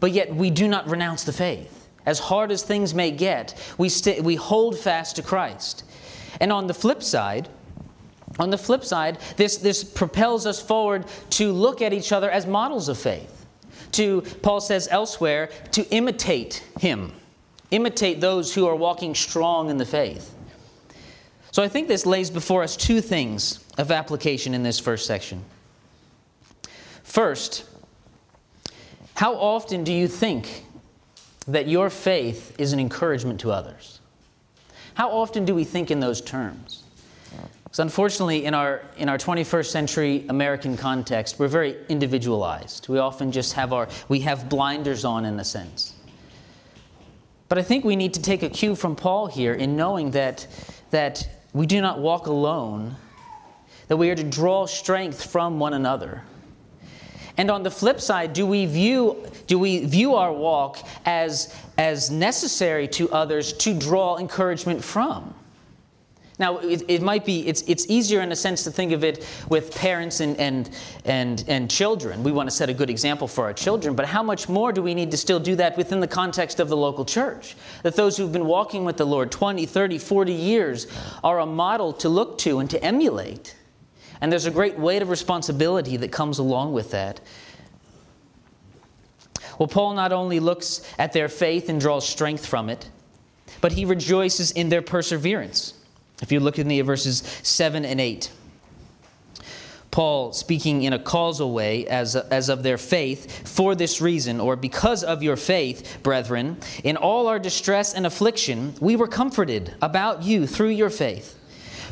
But 0.00 0.12
yet 0.12 0.34
we 0.34 0.50
do 0.50 0.68
not 0.68 0.88
renounce 0.88 1.24
the 1.24 1.32
faith. 1.32 1.88
As 2.04 2.18
hard 2.18 2.52
as 2.52 2.62
things 2.62 2.94
may 2.94 3.10
get, 3.10 3.54
we, 3.78 3.88
st- 3.88 4.22
we 4.22 4.36
hold 4.36 4.78
fast 4.78 5.16
to 5.16 5.22
Christ. 5.22 5.84
And 6.40 6.52
on 6.52 6.66
the 6.66 6.74
flip 6.74 7.02
side, 7.02 7.48
on 8.38 8.50
the 8.50 8.58
flip 8.58 8.84
side, 8.84 9.18
this, 9.36 9.56
this 9.56 9.82
propels 9.82 10.46
us 10.46 10.60
forward 10.60 11.06
to 11.30 11.52
look 11.52 11.80
at 11.80 11.92
each 11.92 12.12
other 12.12 12.30
as 12.30 12.46
models 12.46 12.88
of 12.88 12.98
faith. 12.98 13.46
To, 13.92 14.20
Paul 14.42 14.60
says 14.60 14.88
elsewhere, 14.90 15.48
to 15.72 15.88
imitate 15.88 16.62
him, 16.78 17.12
imitate 17.70 18.20
those 18.20 18.54
who 18.54 18.66
are 18.66 18.76
walking 18.76 19.14
strong 19.14 19.70
in 19.70 19.78
the 19.78 19.86
faith. 19.86 20.35
So 21.56 21.62
I 21.62 21.68
think 21.68 21.88
this 21.88 22.04
lays 22.04 22.28
before 22.28 22.62
us 22.62 22.76
two 22.76 23.00
things 23.00 23.64
of 23.78 23.90
application 23.90 24.52
in 24.52 24.62
this 24.62 24.78
first 24.78 25.06
section. 25.06 25.42
First, 27.02 27.64
how 29.14 29.36
often 29.36 29.82
do 29.82 29.90
you 29.90 30.06
think 30.06 30.66
that 31.48 31.66
your 31.66 31.88
faith 31.88 32.54
is 32.60 32.74
an 32.74 32.78
encouragement 32.78 33.40
to 33.40 33.52
others? 33.52 34.00
How 34.92 35.08
often 35.08 35.46
do 35.46 35.54
we 35.54 35.64
think 35.64 35.90
in 35.90 35.98
those 35.98 36.20
terms? 36.20 36.84
Because 37.64 37.78
unfortunately, 37.78 38.44
in 38.44 38.52
our, 38.52 38.82
in 38.98 39.08
our 39.08 39.16
21st 39.16 39.70
century 39.70 40.26
American 40.28 40.76
context, 40.76 41.38
we're 41.38 41.48
very 41.48 41.74
individualized. 41.88 42.90
We 42.90 42.98
often 42.98 43.32
just 43.32 43.54
have 43.54 43.72
our, 43.72 43.88
we 44.10 44.20
have 44.20 44.50
blinders 44.50 45.06
on 45.06 45.24
in 45.24 45.40
a 45.40 45.44
sense. 45.44 45.94
But 47.48 47.56
I 47.56 47.62
think 47.62 47.82
we 47.82 47.96
need 47.96 48.12
to 48.12 48.20
take 48.20 48.42
a 48.42 48.50
cue 48.50 48.74
from 48.74 48.94
Paul 48.94 49.26
here 49.26 49.54
in 49.54 49.74
knowing 49.74 50.10
that, 50.10 50.46
that 50.90 51.26
we 51.56 51.66
do 51.66 51.80
not 51.80 51.98
walk 51.98 52.26
alone, 52.26 52.96
that 53.88 53.96
we 53.96 54.10
are 54.10 54.14
to 54.14 54.22
draw 54.22 54.66
strength 54.66 55.24
from 55.24 55.58
one 55.58 55.72
another. 55.72 56.22
And 57.38 57.50
on 57.50 57.62
the 57.62 57.70
flip 57.70 57.98
side, 58.00 58.34
do 58.34 58.46
we 58.46 58.66
view, 58.66 59.26
do 59.46 59.58
we 59.58 59.86
view 59.86 60.16
our 60.16 60.32
walk 60.32 60.78
as, 61.06 61.54
as 61.78 62.10
necessary 62.10 62.86
to 62.88 63.10
others 63.10 63.54
to 63.54 63.72
draw 63.72 64.18
encouragement 64.18 64.84
from? 64.84 65.34
Now, 66.38 66.58
it, 66.58 66.82
it, 66.86 67.00
might 67.00 67.24
be, 67.24 67.46
it's, 67.46 67.62
it's 67.62 67.86
easier 67.88 68.20
in 68.20 68.30
a 68.30 68.36
sense 68.36 68.62
to 68.64 68.70
think 68.70 68.92
of 68.92 69.02
it 69.04 69.26
with 69.48 69.74
parents 69.74 70.20
and, 70.20 70.38
and, 70.38 70.68
and, 71.06 71.42
and 71.48 71.70
children. 71.70 72.22
We 72.22 72.30
want 72.30 72.50
to 72.50 72.54
set 72.54 72.68
a 72.68 72.74
good 72.74 72.90
example 72.90 73.26
for 73.26 73.44
our 73.44 73.54
children, 73.54 73.94
but 73.94 74.04
how 74.04 74.22
much 74.22 74.46
more 74.46 74.70
do 74.70 74.82
we 74.82 74.94
need 74.94 75.10
to 75.12 75.16
still 75.16 75.40
do 75.40 75.56
that 75.56 75.78
within 75.78 76.00
the 76.00 76.06
context 76.06 76.60
of 76.60 76.68
the 76.68 76.76
local 76.76 77.06
church? 77.06 77.56
That 77.84 77.96
those 77.96 78.18
who've 78.18 78.32
been 78.32 78.44
walking 78.44 78.84
with 78.84 78.98
the 78.98 79.06
Lord 79.06 79.32
20, 79.32 79.64
30, 79.64 79.98
40 79.98 80.32
years 80.32 80.86
are 81.24 81.40
a 81.40 81.46
model 81.46 81.94
to 81.94 82.10
look 82.10 82.36
to 82.38 82.58
and 82.58 82.68
to 82.68 82.82
emulate. 82.84 83.56
And 84.20 84.30
there's 84.30 84.46
a 84.46 84.50
great 84.50 84.78
weight 84.78 85.00
of 85.00 85.08
responsibility 85.08 85.96
that 85.96 86.12
comes 86.12 86.38
along 86.38 86.74
with 86.74 86.90
that. 86.90 87.20
Well, 89.58 89.68
Paul 89.68 89.94
not 89.94 90.12
only 90.12 90.38
looks 90.38 90.82
at 90.98 91.14
their 91.14 91.30
faith 91.30 91.70
and 91.70 91.80
draws 91.80 92.06
strength 92.06 92.44
from 92.44 92.68
it, 92.68 92.90
but 93.62 93.72
he 93.72 93.86
rejoices 93.86 94.50
in 94.50 94.68
their 94.68 94.82
perseverance. 94.82 95.72
If 96.22 96.32
you 96.32 96.40
look 96.40 96.58
in 96.58 96.68
the 96.68 96.80
verses 96.80 97.18
7 97.42 97.84
and 97.84 98.00
8, 98.00 98.30
Paul 99.90 100.32
speaking 100.32 100.82
in 100.82 100.92
a 100.92 100.98
causal 100.98 101.52
way 101.52 101.86
as, 101.86 102.16
as 102.16 102.50
of 102.50 102.62
their 102.62 102.76
faith, 102.76 103.48
for 103.48 103.74
this 103.74 104.00
reason, 104.00 104.40
or 104.40 104.54
because 104.54 105.02
of 105.02 105.22
your 105.22 105.36
faith, 105.36 105.98
brethren, 106.02 106.58
in 106.84 106.98
all 106.98 107.28
our 107.28 107.38
distress 107.38 107.94
and 107.94 108.06
affliction, 108.06 108.74
we 108.78 108.94
were 108.94 109.08
comforted 109.08 109.74
about 109.80 110.22
you 110.22 110.46
through 110.46 110.68
your 110.68 110.90
faith. 110.90 111.38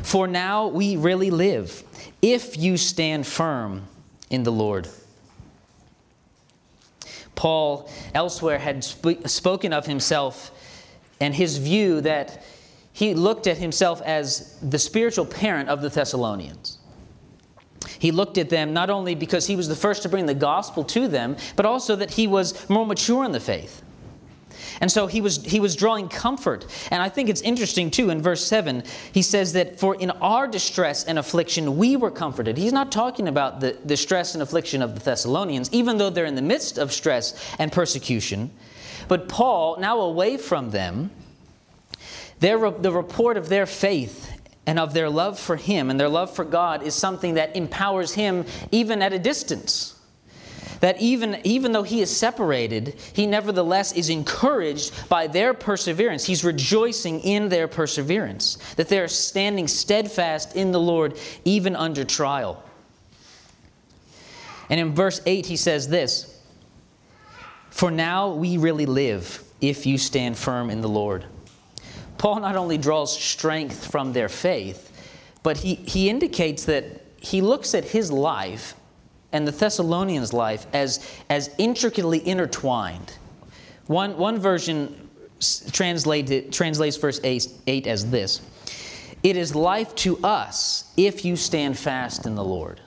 For 0.03 0.27
now 0.27 0.67
we 0.67 0.97
really 0.97 1.31
live, 1.31 1.83
if 2.21 2.57
you 2.57 2.77
stand 2.77 3.25
firm 3.25 3.87
in 4.29 4.43
the 4.43 4.51
Lord. 4.51 4.87
Paul 7.33 7.89
elsewhere 8.13 8.59
had 8.59 8.83
sp- 8.85 9.25
spoken 9.25 9.73
of 9.73 9.87
himself 9.87 10.51
and 11.19 11.33
his 11.33 11.57
view 11.57 12.01
that 12.01 12.43
he 12.95 13.13
looked 13.13 13.45
at 13.45 13.57
himself 13.57 14.01
as 14.03 14.57
the 14.61 14.79
spiritual 14.79 15.25
parent 15.25 15.67
of 15.67 15.81
the 15.81 15.89
Thessalonians. 15.89 16.77
He 17.99 18.11
looked 18.11 18.37
at 18.37 18.49
them 18.49 18.71
not 18.71 18.89
only 18.89 19.15
because 19.15 19.45
he 19.45 19.57
was 19.57 19.67
the 19.67 19.75
first 19.75 20.03
to 20.03 20.09
bring 20.09 20.27
the 20.27 20.33
gospel 20.33 20.85
to 20.85 21.09
them, 21.09 21.35
but 21.57 21.65
also 21.65 21.97
that 21.97 22.11
he 22.11 22.25
was 22.25 22.69
more 22.69 22.85
mature 22.85 23.25
in 23.25 23.33
the 23.33 23.39
faith. 23.41 23.81
And 24.79 24.89
so 24.89 25.07
he 25.07 25.19
was, 25.19 25.43
he 25.43 25.59
was 25.59 25.75
drawing 25.75 26.07
comfort. 26.07 26.67
And 26.89 27.01
I 27.01 27.09
think 27.09 27.27
it's 27.27 27.41
interesting, 27.41 27.91
too, 27.91 28.11
in 28.11 28.21
verse 28.21 28.45
7, 28.45 28.83
he 29.11 29.21
says 29.21 29.51
that 29.53 29.77
for 29.77 29.95
in 29.95 30.11
our 30.11 30.47
distress 30.47 31.03
and 31.03 31.19
affliction 31.19 31.75
we 31.75 31.97
were 31.97 32.11
comforted. 32.11 32.57
He's 32.57 32.73
not 32.73 32.93
talking 32.93 33.27
about 33.27 33.59
the, 33.59 33.77
the 33.83 33.97
stress 33.97 34.35
and 34.35 34.41
affliction 34.41 34.81
of 34.81 34.93
the 34.93 35.01
Thessalonians, 35.01 35.69
even 35.73 35.97
though 35.97 36.09
they're 36.09 36.23
in 36.23 36.35
the 36.35 36.41
midst 36.41 36.77
of 36.77 36.93
stress 36.93 37.55
and 37.59 37.73
persecution. 37.73 38.51
But 39.09 39.27
Paul, 39.27 39.75
now 39.81 39.99
away 39.99 40.37
from 40.37 40.71
them, 40.71 41.11
their, 42.39 42.69
the 42.71 42.91
report 42.91 43.37
of 43.37 43.49
their 43.49 43.65
faith 43.65 44.31
and 44.67 44.79
of 44.79 44.93
their 44.93 45.09
love 45.09 45.39
for 45.39 45.55
Him 45.55 45.89
and 45.89 45.99
their 45.99 46.09
love 46.09 46.33
for 46.33 46.45
God 46.45 46.83
is 46.83 46.95
something 46.95 47.35
that 47.35 47.55
empowers 47.55 48.13
him 48.13 48.45
even 48.71 49.01
at 49.01 49.13
a 49.13 49.19
distance. 49.19 49.91
That 50.81 50.99
even, 50.99 51.39
even 51.43 51.71
though 51.71 51.83
he 51.83 52.01
is 52.01 52.15
separated, 52.15 52.95
he 53.13 53.25
nevertheless 53.25 53.93
is 53.93 54.09
encouraged 54.09 55.07
by 55.07 55.27
their 55.27 55.53
perseverance. 55.53 56.25
He's 56.25 56.43
rejoicing 56.43 57.21
in 57.21 57.49
their 57.49 57.67
perseverance, 57.67 58.57
that 58.75 58.89
they 58.89 58.99
are 58.99 59.07
standing 59.07 59.67
steadfast 59.67 60.55
in 60.55 60.71
the 60.71 60.79
Lord 60.79 61.17
even 61.45 61.75
under 61.75 62.03
trial. 62.03 62.61
And 64.69 64.79
in 64.79 64.93
verse 64.93 65.21
8, 65.25 65.45
he 65.45 65.55
says 65.55 65.87
this 65.87 66.39
For 67.69 67.89
now 67.89 68.33
we 68.33 68.57
really 68.57 68.85
live 68.85 69.43
if 69.61 69.85
you 69.85 69.97
stand 69.97 70.37
firm 70.37 70.69
in 70.69 70.81
the 70.81 70.89
Lord. 70.89 71.25
Paul 72.17 72.39
not 72.39 72.55
only 72.55 72.77
draws 72.77 73.17
strength 73.17 73.91
from 73.91 74.13
their 74.13 74.29
faith, 74.29 74.91
but 75.43 75.57
he, 75.57 75.75
he 75.75 76.09
indicates 76.09 76.65
that 76.65 76.85
he 77.17 77.41
looks 77.41 77.75
at 77.75 77.83
his 77.83 78.11
life 78.11 78.75
and 79.31 79.47
the 79.47 79.51
Thessalonians' 79.51 80.33
life 80.33 80.65
as, 80.73 81.05
as 81.29 81.49
intricately 81.57 82.25
intertwined. 82.27 83.17
One, 83.87 84.17
one 84.17 84.39
version 84.39 85.09
translated, 85.71 86.51
translates 86.53 86.97
verse 86.97 87.19
8, 87.23 87.47
8 87.67 87.87
as 87.87 88.09
this 88.09 88.41
It 89.23 89.35
is 89.35 89.55
life 89.55 89.93
to 89.95 90.17
us 90.23 90.91
if 90.97 91.25
you 91.25 91.35
stand 91.35 91.77
fast 91.77 92.25
in 92.25 92.35
the 92.35 92.43
Lord. 92.43 92.79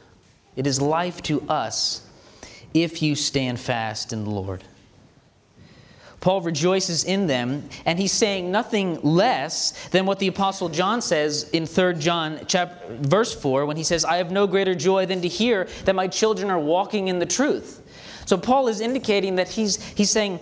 It 0.56 0.66
is 0.66 0.80
life 0.80 1.22
to 1.24 1.42
us 1.48 2.02
if 2.74 3.02
you 3.02 3.14
stand 3.14 3.60
fast 3.60 4.12
in 4.12 4.24
the 4.24 4.30
Lord. 4.30 4.64
Paul 6.20 6.40
rejoices 6.40 7.04
in 7.04 7.28
them, 7.28 7.68
and 7.86 7.98
he's 7.98 8.12
saying 8.12 8.50
nothing 8.50 9.00
less 9.02 9.88
than 9.88 10.04
what 10.04 10.18
the 10.18 10.26
Apostle 10.26 10.68
John 10.68 11.00
says 11.00 11.48
in 11.50 11.64
3 11.64 11.94
John 11.94 12.40
chapter, 12.48 12.96
verse 12.96 13.32
4 13.32 13.66
when 13.66 13.76
he 13.76 13.84
says, 13.84 14.04
I 14.04 14.16
have 14.16 14.32
no 14.32 14.46
greater 14.46 14.74
joy 14.74 15.06
than 15.06 15.20
to 15.22 15.28
hear 15.28 15.68
that 15.84 15.94
my 15.94 16.08
children 16.08 16.50
are 16.50 16.58
walking 16.58 17.08
in 17.08 17.20
the 17.20 17.26
truth. 17.26 17.82
So 18.26 18.36
Paul 18.36 18.68
is 18.68 18.80
indicating 18.80 19.36
that 19.36 19.48
he's, 19.48 19.82
he's 19.82 20.10
saying 20.10 20.40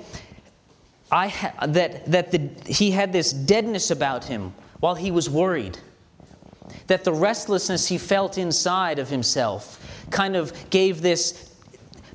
I 1.11 1.28
ha- 1.28 1.66
that, 1.66 2.11
that 2.11 2.33
the, 2.33 2.50
he 2.66 2.90
had 2.90 3.12
this 3.12 3.33
deadness 3.33 3.90
about 3.90 4.25
him 4.25 4.54
while 4.80 4.95
he 4.95 5.11
was 5.11 5.30
worried. 5.30 5.78
That 6.88 7.04
the 7.04 7.12
restlessness 7.12 7.87
he 7.87 7.99
felt 7.99 8.38
inside 8.38 8.99
of 8.99 9.09
himself 9.09 9.80
kind 10.11 10.37
of 10.37 10.52
gave 10.71 11.02
this, 11.02 11.54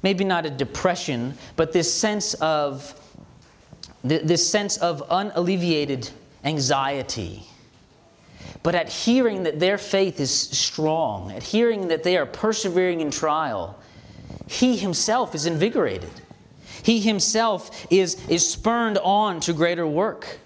maybe 0.03 0.23
not 0.23 0.45
a 0.45 0.49
depression, 0.49 1.35
but 1.55 1.71
this 1.71 1.93
sense 1.93 2.33
of 2.35 2.97
this 4.03 4.49
sense 4.49 4.77
of 4.77 5.03
unalleviated 5.09 6.09
anxiety. 6.43 7.43
But 8.63 8.75
at 8.75 8.89
hearing 8.89 9.43
that 9.43 9.59
their 9.59 9.77
faith 9.77 10.19
is 10.19 10.31
strong, 10.31 11.31
at 11.31 11.43
hearing 11.43 11.87
that 11.87 12.03
they 12.03 12.17
are 12.17 12.25
persevering 12.25 13.01
in 13.01 13.11
trial, 13.11 13.77
he 14.47 14.77
himself 14.77 15.33
is 15.33 15.45
invigorated. 15.45 16.11
He 16.83 16.99
himself 16.99 17.87
is, 17.89 18.27
is 18.27 18.47
spurned 18.47 18.97
on 18.99 19.39
to 19.41 19.53
greater 19.53 19.85
work. 19.85 20.39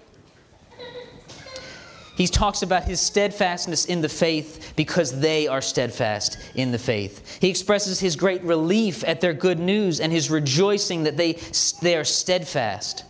He 2.16 2.26
talks 2.26 2.62
about 2.62 2.84
his 2.84 2.98
steadfastness 2.98 3.84
in 3.84 4.00
the 4.00 4.08
faith 4.08 4.72
because 4.74 5.20
they 5.20 5.48
are 5.48 5.60
steadfast 5.60 6.38
in 6.54 6.72
the 6.72 6.78
faith. 6.78 7.38
He 7.42 7.50
expresses 7.50 8.00
his 8.00 8.16
great 8.16 8.42
relief 8.42 9.04
at 9.04 9.20
their 9.20 9.34
good 9.34 9.58
news 9.58 10.00
and 10.00 10.10
his 10.10 10.30
rejoicing 10.30 11.02
that 11.02 11.18
they, 11.18 11.34
they 11.82 11.94
are 11.94 12.04
steadfast. 12.04 13.04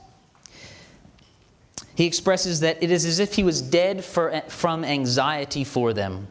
He 1.97 2.05
expresses 2.05 2.61
that 2.61 2.83
it 2.83 2.91
is 2.91 3.07
as 3.07 3.19
if 3.19 3.35
he 3.35 3.43
was 3.43 3.63
dead 3.63 4.05
for, 4.05 4.43
from 4.49 4.85
anxiety 4.85 5.65
for 5.65 5.95
them. 5.95 6.29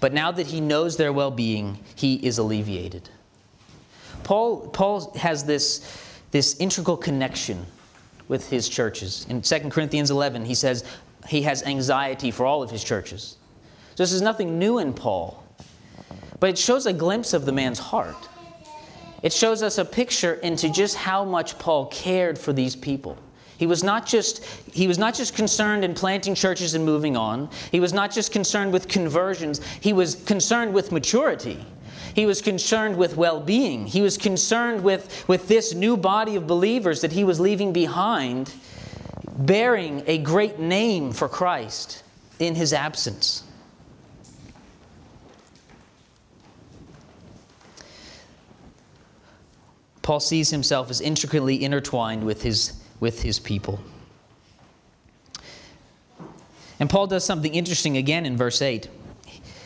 But 0.00 0.14
now 0.14 0.32
that 0.32 0.46
he 0.46 0.60
knows 0.60 0.96
their 0.96 1.12
well 1.12 1.30
being, 1.30 1.78
he 1.94 2.14
is 2.14 2.38
alleviated. 2.38 3.10
Paul, 4.22 4.68
Paul 4.68 5.12
has 5.16 5.44
this, 5.44 5.86
this 6.30 6.56
integral 6.58 6.96
connection 6.96 7.66
with 8.28 8.48
his 8.48 8.66
churches. 8.66 9.26
In 9.28 9.42
2 9.42 9.68
Corinthians 9.68 10.10
11, 10.10 10.46
he 10.46 10.54
says 10.54 10.84
he 11.28 11.42
has 11.42 11.62
anxiety 11.64 12.30
for 12.30 12.46
all 12.46 12.62
of 12.62 12.70
his 12.70 12.82
churches. 12.82 13.36
This 13.96 14.10
is 14.10 14.22
nothing 14.22 14.58
new 14.58 14.78
in 14.78 14.94
Paul, 14.94 15.44
but 16.40 16.48
it 16.48 16.58
shows 16.58 16.86
a 16.86 16.92
glimpse 16.94 17.34
of 17.34 17.44
the 17.44 17.52
man's 17.52 17.78
heart. 17.78 18.16
It 19.22 19.32
shows 19.32 19.62
us 19.62 19.76
a 19.76 19.84
picture 19.84 20.34
into 20.34 20.70
just 20.70 20.96
how 20.96 21.24
much 21.24 21.58
Paul 21.58 21.86
cared 21.86 22.38
for 22.38 22.54
these 22.54 22.74
people. 22.74 23.18
He 23.56 23.66
was 23.66 23.84
not 23.84 24.06
just 24.06 24.44
he 24.72 24.88
was 24.88 24.98
not 24.98 25.14
just 25.14 25.34
concerned 25.34 25.84
in 25.84 25.94
planting 25.94 26.34
churches 26.34 26.74
and 26.74 26.84
moving 26.84 27.16
on. 27.16 27.48
He 27.70 27.80
was 27.80 27.92
not 27.92 28.10
just 28.10 28.32
concerned 28.32 28.72
with 28.72 28.88
conversions. 28.88 29.60
He 29.80 29.92
was 29.92 30.16
concerned 30.16 30.74
with 30.74 30.90
maturity. 30.90 31.64
He 32.14 32.26
was 32.26 32.40
concerned 32.40 32.96
with 32.96 33.16
well 33.16 33.40
being. 33.40 33.86
He 33.86 34.00
was 34.00 34.16
concerned 34.16 34.82
with, 34.84 35.28
with 35.28 35.48
this 35.48 35.74
new 35.74 35.96
body 35.96 36.36
of 36.36 36.46
believers 36.46 37.00
that 37.00 37.12
he 37.12 37.24
was 37.24 37.40
leaving 37.40 37.72
behind, 37.72 38.52
bearing 39.36 40.04
a 40.06 40.18
great 40.18 40.60
name 40.60 41.12
for 41.12 41.28
Christ 41.28 42.04
in 42.38 42.54
his 42.54 42.72
absence. 42.72 43.42
Paul 50.02 50.20
sees 50.20 50.50
himself 50.50 50.90
as 50.90 51.00
intricately 51.00 51.64
intertwined 51.64 52.24
with 52.24 52.42
his, 52.42 52.74
with 53.00 53.22
his 53.22 53.38
people. 53.38 53.80
And 56.80 56.90
Paul 56.90 57.06
does 57.06 57.24
something 57.24 57.54
interesting 57.54 57.96
again 57.96 58.26
in 58.26 58.36
verse 58.36 58.60
8 58.60 58.88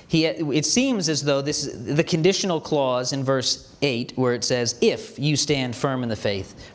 he, 0.09 0.25
it 0.25 0.65
seems 0.65 1.11
as 1.11 1.23
though 1.23 1.43
this 1.43 1.71
the 1.73 2.03
conditional 2.03 2.61
clause 2.61 3.13
in 3.13 3.23
verse 3.23 3.75
8 3.83 4.15
where 4.17 4.35
it 4.35 4.43
says 4.43 4.77
if 4.81 5.19
you 5.19 5.37
stand 5.37 5.77
firm 5.77 6.03
in 6.03 6.09
the 6.09 6.17
faith 6.17 6.73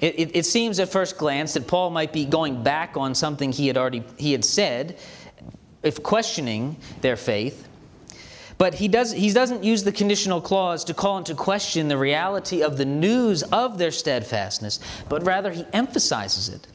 it, 0.00 0.18
it, 0.18 0.36
it, 0.36 0.44
seems 0.44 0.78
at 0.78 0.90
first 0.90 1.16
glance 1.16 1.54
that 1.54 1.66
paul 1.66 1.88
might 1.88 2.12
be 2.12 2.26
going 2.26 2.62
back 2.62 2.96
on 2.96 3.14
something 3.14 3.52
he 3.52 3.66
had 3.66 3.78
already 3.78 4.04
he 4.18 4.32
had 4.32 4.44
said 4.44 4.98
if 5.82 6.02
questioning 6.02 6.76
their 7.00 7.16
faith 7.16 7.66
but 8.56 8.74
he, 8.74 8.88
does, 8.88 9.12
he 9.12 9.32
doesn't 9.32 9.64
use 9.64 9.84
the 9.84 9.92
conditional 9.92 10.40
clause 10.40 10.84
to 10.84 10.94
call 10.94 11.18
into 11.18 11.34
question 11.34 11.88
the 11.88 11.98
reality 11.98 12.62
of 12.62 12.76
the 12.76 12.84
news 12.84 13.42
of 13.44 13.78
their 13.78 13.90
steadfastness 13.90 14.80
but 15.08 15.24
rather 15.24 15.50
he 15.50 15.66
emphasizes 15.72 16.48
it 16.48 16.66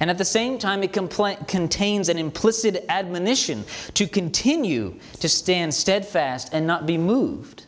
and 0.00 0.10
at 0.10 0.18
the 0.18 0.24
same 0.24 0.58
time, 0.58 0.82
it 0.82 0.92
compla- 0.92 1.46
contains 1.46 2.08
an 2.08 2.18
implicit 2.18 2.84
admonition 2.88 3.64
to 3.94 4.06
continue 4.06 4.98
to 5.20 5.28
stand 5.28 5.72
steadfast 5.72 6.50
and 6.52 6.66
not 6.66 6.86
be 6.86 6.98
moved. 6.98 7.66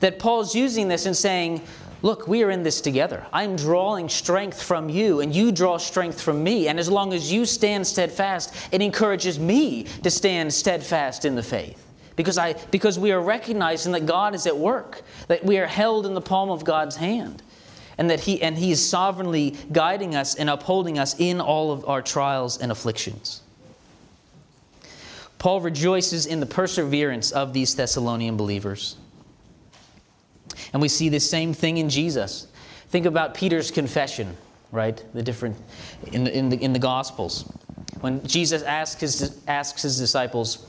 That 0.00 0.18
Paul's 0.18 0.54
using 0.54 0.88
this 0.88 1.06
and 1.06 1.16
saying, 1.16 1.62
Look, 2.02 2.26
we 2.26 2.42
are 2.42 2.50
in 2.50 2.62
this 2.62 2.80
together. 2.80 3.26
I'm 3.30 3.56
drawing 3.56 4.08
strength 4.08 4.62
from 4.62 4.88
you, 4.88 5.20
and 5.20 5.34
you 5.34 5.52
draw 5.52 5.76
strength 5.76 6.18
from 6.18 6.42
me. 6.42 6.66
And 6.66 6.80
as 6.80 6.88
long 6.88 7.12
as 7.12 7.30
you 7.30 7.44
stand 7.44 7.86
steadfast, 7.86 8.54
it 8.72 8.80
encourages 8.80 9.38
me 9.38 9.84
to 10.02 10.10
stand 10.10 10.54
steadfast 10.54 11.26
in 11.26 11.34
the 11.34 11.42
faith. 11.42 11.89
Because, 12.20 12.36
I, 12.36 12.52
because 12.70 12.98
we 12.98 13.12
are 13.12 13.20
recognizing 13.22 13.92
that 13.92 14.04
God 14.04 14.34
is 14.34 14.46
at 14.46 14.54
work, 14.54 15.00
that 15.28 15.42
we 15.42 15.56
are 15.56 15.66
held 15.66 16.04
in 16.04 16.12
the 16.12 16.20
palm 16.20 16.50
of 16.50 16.64
God's 16.64 16.96
hand 16.96 17.42
and 17.96 18.10
that 18.10 18.20
he 18.20 18.42
and 18.42 18.58
he 18.58 18.72
is 18.72 18.86
sovereignly 18.86 19.56
guiding 19.72 20.14
us 20.14 20.34
and 20.34 20.50
upholding 20.50 20.98
us 20.98 21.18
in 21.18 21.40
all 21.40 21.72
of 21.72 21.88
our 21.88 22.02
trials 22.02 22.58
and 22.58 22.70
afflictions. 22.70 23.40
Paul 25.38 25.62
rejoices 25.62 26.26
in 26.26 26.40
the 26.40 26.46
perseverance 26.46 27.30
of 27.32 27.54
these 27.54 27.74
Thessalonian 27.74 28.36
believers. 28.36 28.96
And 30.74 30.82
we 30.82 30.88
see 30.88 31.08
the 31.08 31.20
same 31.20 31.54
thing 31.54 31.78
in 31.78 31.88
Jesus. 31.88 32.48
Think 32.90 33.06
about 33.06 33.32
Peter's 33.32 33.70
confession, 33.70 34.36
right? 34.72 35.02
The 35.14 35.22
different 35.22 35.56
in 36.12 36.24
the, 36.24 36.36
in 36.36 36.50
the, 36.50 36.62
in 36.62 36.74
the 36.74 36.78
Gospels. 36.78 37.50
When 38.02 38.22
Jesus 38.26 38.62
asks 38.62 39.00
his, 39.00 39.40
asks 39.48 39.80
his 39.80 39.98
disciples, 39.98 40.66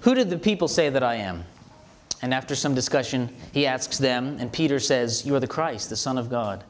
Who 0.00 0.14
did 0.14 0.30
the 0.30 0.38
people 0.38 0.68
say 0.68 0.88
that 0.88 1.02
I 1.02 1.16
am? 1.16 1.44
And 2.22 2.34
after 2.34 2.54
some 2.54 2.74
discussion, 2.74 3.34
he 3.52 3.66
asks 3.66 3.98
them, 3.98 4.36
and 4.38 4.52
Peter 4.52 4.78
says, 4.78 5.24
You 5.24 5.34
are 5.34 5.40
the 5.40 5.46
Christ, 5.46 5.88
the 5.88 5.96
Son 5.96 6.18
of 6.18 6.28
God. 6.28 6.64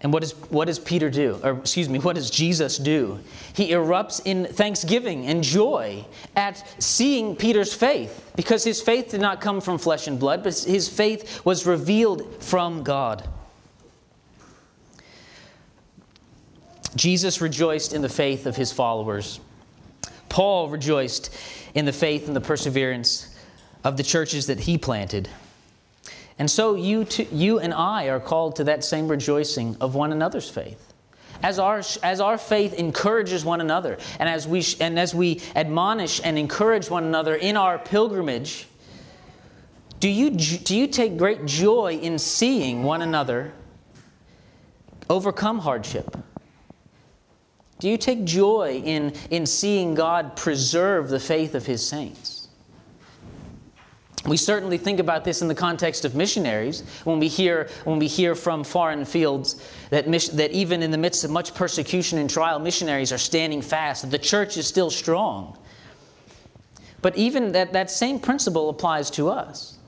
And 0.00 0.12
what, 0.12 0.22
is, 0.22 0.32
what 0.50 0.66
does 0.66 0.78
Peter 0.78 1.10
do? 1.10 1.40
Or, 1.42 1.52
excuse 1.58 1.88
me, 1.88 1.98
what 1.98 2.14
does 2.14 2.30
Jesus 2.30 2.78
do? 2.78 3.18
He 3.54 3.70
erupts 3.70 4.20
in 4.24 4.44
thanksgiving 4.44 5.26
and 5.26 5.42
joy 5.42 6.04
at 6.36 6.64
seeing 6.78 7.34
Peter's 7.34 7.74
faith, 7.74 8.30
because 8.36 8.62
his 8.62 8.80
faith 8.80 9.10
did 9.10 9.20
not 9.20 9.40
come 9.40 9.60
from 9.60 9.76
flesh 9.76 10.06
and 10.06 10.18
blood, 10.18 10.44
but 10.44 10.56
his 10.56 10.88
faith 10.88 11.44
was 11.44 11.66
revealed 11.66 12.42
from 12.42 12.84
God. 12.84 13.28
Jesus 16.94 17.40
rejoiced 17.40 17.92
in 17.92 18.02
the 18.02 18.08
faith 18.08 18.46
of 18.46 18.54
his 18.54 18.70
followers. 18.70 19.40
Paul 20.28 20.68
rejoiced 20.68 21.34
in 21.74 21.84
the 21.84 21.92
faith 21.92 22.26
and 22.26 22.36
the 22.36 22.40
perseverance 22.40 23.34
of 23.84 23.96
the 23.96 24.02
churches 24.02 24.46
that 24.46 24.60
he 24.60 24.78
planted. 24.78 25.28
And 26.38 26.50
so 26.50 26.74
you, 26.74 27.04
too, 27.04 27.26
you 27.32 27.58
and 27.58 27.74
I 27.74 28.06
are 28.06 28.20
called 28.20 28.56
to 28.56 28.64
that 28.64 28.84
same 28.84 29.08
rejoicing 29.08 29.76
of 29.80 29.94
one 29.94 30.12
another's 30.12 30.48
faith. 30.48 30.84
As 31.42 31.58
our, 31.58 31.82
as 32.02 32.20
our 32.20 32.36
faith 32.36 32.74
encourages 32.74 33.44
one 33.44 33.60
another, 33.60 33.98
and 34.18 34.28
as, 34.28 34.46
we, 34.46 34.64
and 34.80 34.98
as 34.98 35.14
we 35.14 35.40
admonish 35.54 36.20
and 36.24 36.38
encourage 36.38 36.90
one 36.90 37.04
another 37.04 37.34
in 37.36 37.56
our 37.56 37.78
pilgrimage, 37.78 38.66
do 40.00 40.08
you, 40.08 40.30
do 40.30 40.76
you 40.76 40.86
take 40.86 41.16
great 41.16 41.44
joy 41.44 41.98
in 42.00 42.18
seeing 42.18 42.82
one 42.82 43.02
another 43.02 43.52
overcome 45.10 45.58
hardship? 45.58 46.16
Do 47.78 47.88
you 47.88 47.96
take 47.96 48.24
joy 48.24 48.82
in, 48.84 49.12
in 49.30 49.46
seeing 49.46 49.94
God 49.94 50.36
preserve 50.36 51.08
the 51.08 51.20
faith 51.20 51.54
of 51.54 51.66
His 51.66 51.86
saints? 51.86 52.48
We 54.26 54.36
certainly 54.36 54.78
think 54.78 54.98
about 54.98 55.24
this 55.24 55.42
in 55.42 55.48
the 55.48 55.54
context 55.54 56.04
of 56.04 56.14
missionaries 56.14 56.82
when 57.04 57.18
we 57.18 57.28
hear, 57.28 57.68
when 57.84 57.98
we 57.98 58.08
hear 58.08 58.34
from 58.34 58.64
foreign 58.64 59.04
fields 59.04 59.64
that, 59.90 60.06
that 60.06 60.50
even 60.50 60.82
in 60.82 60.90
the 60.90 60.98
midst 60.98 61.24
of 61.24 61.30
much 61.30 61.54
persecution 61.54 62.18
and 62.18 62.28
trial, 62.28 62.58
missionaries 62.58 63.12
are 63.12 63.18
standing 63.18 63.62
fast, 63.62 64.02
that 64.02 64.10
the 64.10 64.18
church 64.18 64.56
is 64.56 64.66
still 64.66 64.90
strong. 64.90 65.56
But 67.00 67.16
even 67.16 67.52
that, 67.52 67.72
that 67.72 67.90
same 67.90 68.18
principle 68.18 68.68
applies 68.68 69.08
to 69.12 69.28
us. 69.28 69.78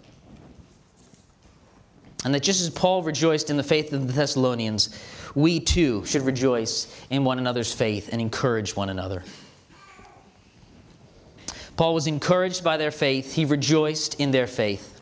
And 2.24 2.34
that 2.34 2.42
just 2.42 2.60
as 2.60 2.70
Paul 2.70 3.02
rejoiced 3.02 3.50
in 3.50 3.56
the 3.56 3.62
faith 3.62 3.92
of 3.92 4.06
the 4.06 4.12
Thessalonians, 4.12 4.96
we 5.34 5.60
too 5.60 6.04
should 6.04 6.22
rejoice 6.22 6.86
in 7.10 7.24
one 7.24 7.38
another's 7.38 7.72
faith 7.72 8.08
and 8.12 8.20
encourage 8.20 8.76
one 8.76 8.90
another. 8.90 9.22
Paul 11.76 11.94
was 11.94 12.06
encouraged 12.06 12.62
by 12.62 12.76
their 12.76 12.90
faith, 12.90 13.34
he 13.34 13.44
rejoiced 13.44 14.20
in 14.20 14.32
their 14.32 14.46
faith. 14.46 15.00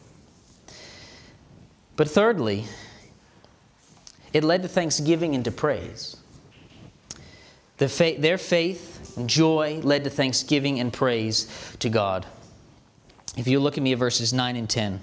But 1.96 2.08
thirdly, 2.08 2.64
it 4.32 4.44
led 4.44 4.62
to 4.62 4.68
thanksgiving 4.68 5.34
and 5.34 5.44
to 5.44 5.50
praise. 5.50 6.16
The 7.78 7.88
fa- 7.88 8.16
their 8.18 8.38
faith 8.38 9.16
and 9.16 9.28
joy 9.28 9.80
led 9.82 10.04
to 10.04 10.10
thanksgiving 10.10 10.78
and 10.78 10.92
praise 10.92 11.74
to 11.80 11.88
God. 11.88 12.26
If 13.36 13.48
you 13.48 13.60
look 13.60 13.76
at 13.76 13.82
me 13.82 13.92
at 13.92 13.98
verses 13.98 14.32
9 14.32 14.56
and 14.56 14.68
10, 14.68 15.00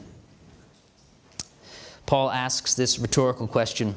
Paul 2.06 2.32
asks 2.32 2.76
this 2.76 3.00
rhetorical 3.00 3.48
question 3.48 3.96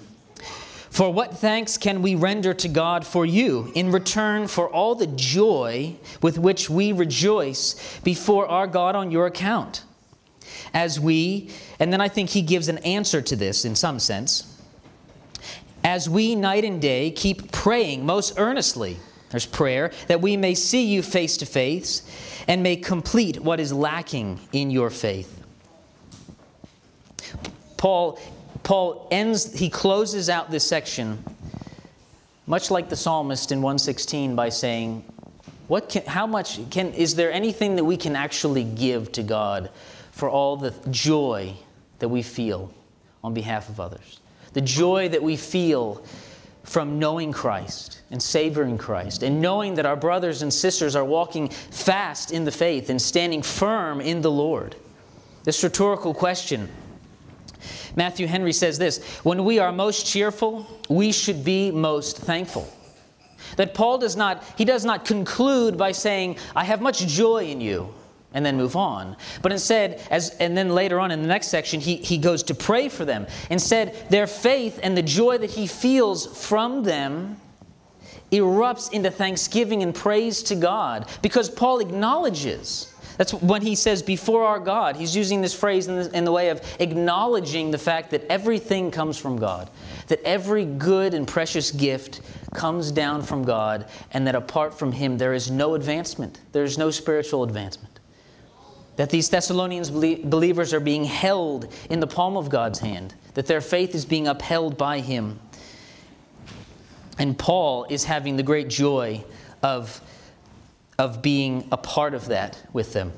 for 0.99 1.13
what 1.13 1.39
thanks 1.39 1.79
can 1.79 2.03
we 2.03 2.17
render 2.17 2.53
to 2.53 2.67
God 2.67 3.07
for 3.07 3.25
you 3.25 3.71
in 3.77 3.93
return 3.93 4.49
for 4.49 4.69
all 4.69 4.97
the 4.97 5.07
joy 5.07 5.95
with 6.23 6.39
which 6.39 6.69
we 6.69 6.91
rejoice 6.91 8.01
before 8.01 8.49
our 8.49 8.67
God 8.67 8.97
on 8.97 9.13
your 9.13 9.27
account? 9.27 9.85
As 10.75 10.99
we, 10.99 11.51
and 11.79 11.93
then 11.93 12.01
I 12.01 12.09
think 12.09 12.31
he 12.31 12.43
gives 12.43 12.67
an 12.67 12.79
answer 12.79 13.23
to 13.23 13.37
this 13.37 13.65
in 13.65 13.77
some 13.77 14.01
sense. 14.01 14.61
As 15.85 16.11
we 16.11 16.35
night 16.35 16.65
and 16.65 16.83
day 16.83 17.13
keep 17.13 17.53
praying 17.53 18.05
most 18.05 18.35
earnestly, 18.37 18.97
there's 19.31 19.47
prayer, 19.47 19.93
that 20.09 20.21
we 20.21 20.37
may 20.37 20.57
see 20.57 20.85
you 20.85 21.03
face 21.05 21.37
to 21.37 21.47
face 21.47 22.03
and 22.49 22.61
may 22.61 22.75
complete 22.75 23.39
what 23.39 23.61
is 23.61 23.73
lacking 23.73 24.41
in 24.51 24.73
your 24.73 24.91
faith. 24.91 25.45
Paul 27.77 28.19
Paul 28.69 29.09
ends, 29.11 29.59
he 29.59 29.71
closes 29.71 30.29
out 30.29 30.51
this 30.51 30.63
section, 30.63 31.25
much 32.47 32.71
like 32.71 32.91
the 32.91 32.97
psalmist 32.97 33.51
in 33.51 33.63
116, 33.63 34.37
by 34.37 34.51
saying, 34.51 35.03
What 35.69 35.89
can, 35.89 36.05
how 36.05 36.27
much 36.27 36.61
can, 36.69 36.93
is 36.93 37.15
there 37.15 37.33
anything 37.33 37.77
that 37.77 37.85
we 37.85 37.97
can 37.97 38.15
actually 38.15 38.65
give 38.65 39.11
to 39.13 39.23
God 39.23 39.71
for 40.11 40.29
all 40.29 40.59
the 40.59 40.75
joy 40.91 41.55
that 42.01 42.11
we 42.11 42.21
feel 42.21 42.71
on 43.25 43.33
behalf 43.33 43.71
of 43.71 43.81
others? 43.81 44.21
The 44.53 44.61
joy 44.61 45.09
that 45.09 45.23
we 45.23 45.39
feel 45.39 46.05
from 46.63 46.99
knowing 46.99 47.33
Christ 47.33 48.03
and 48.11 48.23
savoring 48.23 48.77
Christ 48.77 49.23
and 49.23 49.41
knowing 49.41 49.77
that 49.77 49.87
our 49.87 49.97
brothers 49.97 50.43
and 50.43 50.53
sisters 50.53 50.95
are 50.95 51.07
walking 51.07 51.49
fast 51.49 52.33
in 52.33 52.45
the 52.45 52.53
faith 52.53 52.91
and 52.91 53.01
standing 53.01 53.41
firm 53.41 54.03
in 54.03 54.21
the 54.21 54.31
Lord. 54.31 54.77
This 55.45 55.65
rhetorical 55.65 56.13
question. 56.13 56.69
Matthew 57.99 58.29
Henry 58.29 58.53
says 58.53 58.79
this 58.79 59.05
When 59.25 59.45
we 59.45 59.59
are 59.59 59.73
most 59.73 60.07
cheerful, 60.07 60.67
we 60.89 61.11
should 61.11 61.45
be 61.45 61.73
most 61.73 62.17
thankful. 62.17 62.73
That 63.57 63.75
Paul 63.75 63.99
does 63.99 64.15
not, 64.15 64.45
he 64.57 64.65
does 64.65 64.85
not 64.85 65.05
conclude 65.05 65.77
by 65.77 65.91
saying, 65.93 66.39
I 66.55 66.63
have 66.65 66.81
much 66.81 67.07
joy 67.07 67.47
in 67.47 67.61
you 67.61 67.93
and 68.33 68.47
then 68.47 68.57
move 68.57 68.77
on. 68.77 69.17
But 69.43 69.51
instead, 69.51 70.01
as 70.11 70.31
and 70.39 70.57
then 70.57 70.69
later 70.69 71.01
on 71.01 71.11
in 71.11 71.23
the 71.23 71.29
next 71.29 71.49
section, 71.49 71.81
he, 71.81 71.97
he 71.97 72.19
goes 72.19 72.45
to 72.45 72.55
pray 72.55 72.89
for 72.89 73.05
them. 73.05 73.27
Instead, 73.51 73.97
their 74.11 74.29
faith 74.29 74.79
and 74.83 74.97
the 74.97 75.03
joy 75.03 75.39
that 75.39 75.51
he 75.51 75.67
feels 75.67 76.47
from 76.47 76.85
them 76.85 77.41
erupts 78.31 78.93
into 78.93 79.11
thanksgiving 79.11 79.83
and 79.83 79.93
praise 79.93 80.43
to 80.45 80.55
God 80.55 81.09
because 81.21 81.51
Paul 81.51 81.81
acknowledges. 81.81 82.88
That's 83.19 83.35
when 83.35 83.61
he 83.61 83.75
says, 83.75 84.03
before 84.03 84.45
our 84.45 84.59
God. 84.59 84.97
He's 84.97 85.15
using 85.15 85.43
this 85.43 85.53
phrase 85.53 85.89
in 85.89 85.97
the, 85.97 86.17
in 86.17 86.25
the 86.25 86.33
way 86.33 86.49
of 86.49 86.63
acknowledging 86.81 87.71
the 87.71 87.79
fact 87.79 88.11
that 88.13 88.25
everything 88.31 88.91
comes 88.91 89.19
from 89.19 89.37
God, 89.37 89.69
that 90.07 90.23
every 90.23 90.65
good 90.65 91.13
and 91.13 91.29
precious 91.29 91.71
gift 91.71 92.23
comes 92.55 92.91
down 92.91 93.23
from 93.23 93.45
God, 93.45 93.87
and 94.13 94.27
that 94.27 94.35
apart 94.35 94.79
from 94.79 94.93
Him, 94.93 95.19
there 95.19 95.35
is 95.35 95.51
no 95.51 95.75
advancement. 95.75 96.41
There 96.53 96.65
is 96.65 96.79
no 96.79 96.91
spiritual 96.91 97.43
advancement 97.43 97.99
that 98.99 99.11
these 99.11 99.29
Thessalonians 99.29 99.91
believers 99.91 100.75
are 100.75 100.81
being 100.81 101.05
held 101.05 101.73
in 101.89 102.01
the 102.01 102.07
palm 102.07 102.37
of 102.37 102.49
God's 102.49 102.81
hand, 102.81 103.15
that 103.35 103.47
their 103.47 103.61
faith 103.61 103.95
is 103.95 104.05
being 104.05 104.27
upheld 104.27 104.77
by 104.77 104.99
Him. 104.99 105.39
And 107.17 107.39
Paul 107.39 107.87
is 107.89 108.03
having 108.03 108.37
the 108.37 108.43
great 108.43 108.67
joy 108.67 109.25
of, 109.63 110.01
of 110.99 111.23
being 111.23 111.69
a 111.71 111.77
part 111.77 112.13
of 112.13 112.27
that 112.27 112.61
with 112.73 112.93
them. 112.93 113.13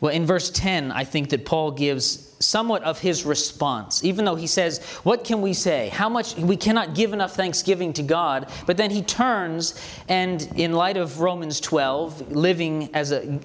Well, 0.00 0.12
in 0.12 0.26
verse 0.26 0.50
10, 0.50 0.92
I 0.92 1.04
think 1.04 1.30
that 1.30 1.44
Paul 1.44 1.72
gives 1.72 2.32
somewhat 2.38 2.84
of 2.84 3.00
his 3.00 3.24
response, 3.24 4.04
even 4.04 4.24
though 4.24 4.36
he 4.36 4.46
says, 4.46 4.82
What 5.02 5.24
can 5.24 5.42
we 5.42 5.52
say? 5.52 5.88
How 5.88 6.08
much? 6.08 6.36
We 6.36 6.56
cannot 6.56 6.94
give 6.94 7.12
enough 7.12 7.34
thanksgiving 7.34 7.92
to 7.94 8.02
God. 8.04 8.48
But 8.64 8.76
then 8.76 8.90
he 8.90 9.02
turns 9.02 9.74
and, 10.08 10.48
in 10.54 10.72
light 10.72 10.96
of 10.96 11.20
Romans 11.20 11.60
12, 11.60 12.32
living 12.32 12.94
as 12.94 13.10
a, 13.10 13.40